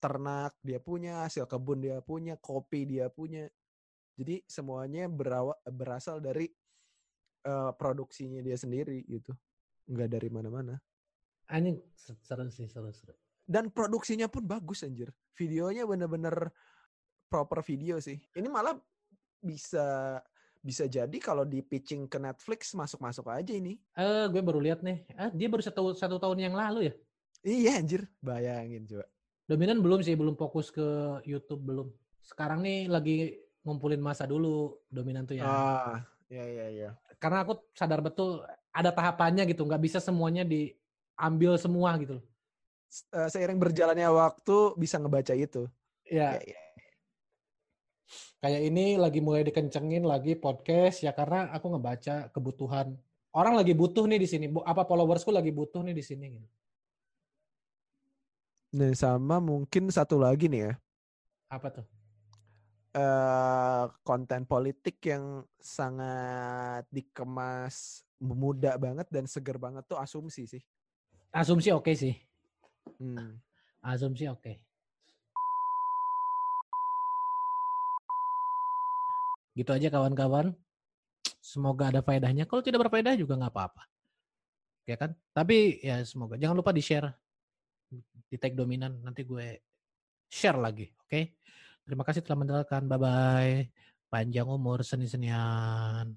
ternak 0.00 0.56
dia 0.64 0.80
punya, 0.82 1.26
hasil 1.26 1.46
kebun 1.46 1.82
dia 1.82 1.98
punya, 2.02 2.34
kopi 2.38 2.86
dia 2.86 3.06
punya. 3.10 3.46
Jadi 4.18 4.42
semuanya 4.50 5.06
berawa, 5.06 5.54
berasal 5.62 6.18
dari 6.18 6.50
uh, 7.46 7.70
produksinya 7.74 8.42
dia 8.42 8.58
sendiri 8.58 9.06
gitu. 9.06 9.30
Nggak 9.86 10.08
dari 10.18 10.28
mana-mana. 10.30 10.74
Anjing 11.48 11.80
seru 11.96 12.48
sih, 12.52 12.68
seru 12.68 12.92
seru. 12.92 13.16
Dan 13.48 13.72
produksinya 13.72 14.28
pun 14.28 14.44
bagus 14.44 14.84
anjir. 14.84 15.08
Videonya 15.32 15.88
bener-bener 15.88 16.52
proper 17.32 17.64
video 17.64 17.96
sih. 17.96 18.20
Ini 18.36 18.48
malah 18.52 18.76
bisa 19.40 20.18
bisa 20.58 20.84
jadi 20.84 21.16
kalau 21.22 21.48
di 21.48 21.64
pitching 21.64 22.10
ke 22.10 22.20
Netflix 22.20 22.76
masuk-masuk 22.76 23.30
aja 23.32 23.52
ini. 23.56 23.80
Eh, 23.96 24.02
uh, 24.04 24.24
gue 24.28 24.42
baru 24.44 24.60
lihat 24.60 24.84
nih. 24.84 25.08
Ah, 25.16 25.32
dia 25.32 25.48
baru 25.48 25.64
satu 25.64 25.96
satu 25.96 26.20
tahun 26.20 26.50
yang 26.50 26.54
lalu 26.54 26.92
ya? 26.92 26.94
Iya 27.46 27.70
anjir, 27.80 28.02
bayangin 28.20 28.84
coba. 28.84 29.06
Dominan 29.48 29.80
belum 29.80 30.04
sih, 30.04 30.12
belum 30.12 30.36
fokus 30.36 30.68
ke 30.68 30.84
YouTube 31.24 31.64
belum. 31.64 31.88
Sekarang 32.20 32.60
nih 32.60 32.90
lagi 32.90 33.38
ngumpulin 33.64 34.02
masa 34.02 34.28
dulu 34.28 34.76
dominan 34.92 35.24
tuh 35.24 35.40
ya. 35.40 35.48
Ah, 35.48 36.04
iya 36.28 36.44
iya 36.44 36.66
iya. 36.68 36.90
Karena 37.16 37.46
aku 37.46 37.72
sadar 37.72 38.04
betul 38.04 38.44
ada 38.74 38.90
tahapannya 38.92 39.48
gitu, 39.48 39.64
nggak 39.64 39.80
bisa 39.80 39.98
semuanya 40.02 40.44
diambil 41.18 41.58
semua 41.58 41.98
gitu. 41.98 42.22
Uh, 43.10 43.26
seiring 43.26 43.58
berjalannya 43.58 44.06
waktu 44.06 44.78
bisa 44.78 45.02
ngebaca 45.02 45.34
itu. 45.34 45.66
Iya. 46.06 46.38
Ya, 46.38 46.54
ya. 46.54 46.60
Kayak 48.38 48.62
ini 48.70 48.94
lagi 48.94 49.18
mulai 49.18 49.42
dikencengin 49.42 50.06
lagi 50.06 50.38
podcast 50.38 51.02
ya 51.02 51.10
karena 51.10 51.50
aku 51.50 51.74
ngebaca 51.74 52.30
kebutuhan 52.30 52.94
orang 53.34 53.58
lagi 53.58 53.74
butuh 53.74 54.06
nih 54.06 54.22
di 54.22 54.28
sini. 54.30 54.46
Apa 54.62 54.86
followersku 54.86 55.34
lagi 55.34 55.50
butuh 55.50 55.82
nih 55.82 55.92
di 55.98 56.04
sini 56.06 56.26
gitu. 56.38 56.48
Nah, 58.78 58.94
sama 58.94 59.42
mungkin 59.42 59.90
satu 59.90 60.22
lagi 60.22 60.46
nih 60.46 60.70
ya. 60.70 60.72
Apa 61.50 61.82
tuh? 61.82 61.86
Uh, 62.94 63.90
konten 64.06 64.48
politik 64.48 65.02
yang 65.04 65.44
sangat 65.60 66.88
dikemas 66.88 68.06
muda 68.16 68.80
banget 68.80 69.06
dan 69.12 69.28
seger 69.28 69.60
banget 69.60 69.84
tuh 69.84 70.00
asumsi 70.00 70.46
sih. 70.46 70.62
Asumsi 71.32 71.68
oke 71.70 71.88
okay 71.88 71.94
sih. 71.94 72.14
Hmm. 72.98 73.38
Asumsi 73.84 74.26
oke. 74.28 74.40
Okay. 74.40 74.56
Gitu 79.54 79.70
aja 79.70 79.88
kawan-kawan. 79.90 80.54
Semoga 81.42 81.90
ada 81.90 82.00
faedahnya. 82.04 82.44
Kalau 82.44 82.62
tidak 82.62 82.86
berfaedah 82.86 83.18
juga 83.18 83.36
nggak 83.36 83.52
apa-apa. 83.52 83.82
Ya 84.88 84.96
kan? 84.96 85.12
Tapi 85.32 85.82
ya 85.84 86.00
semoga. 86.04 86.38
Jangan 86.40 86.56
lupa 86.56 86.72
di-share 86.72 87.12
di 88.28 88.36
tag 88.36 88.52
dominan 88.52 89.00
nanti 89.00 89.24
gue 89.24 89.64
share 90.28 90.60
lagi 90.60 90.92
oke 90.92 91.08
okay? 91.08 91.32
terima 91.88 92.04
kasih 92.04 92.20
telah 92.20 92.44
mendengarkan 92.44 92.84
bye 92.84 93.00
bye 93.00 93.64
panjang 94.12 94.48
umur 94.48 94.84
seni 94.84 95.08
senian 95.08 96.12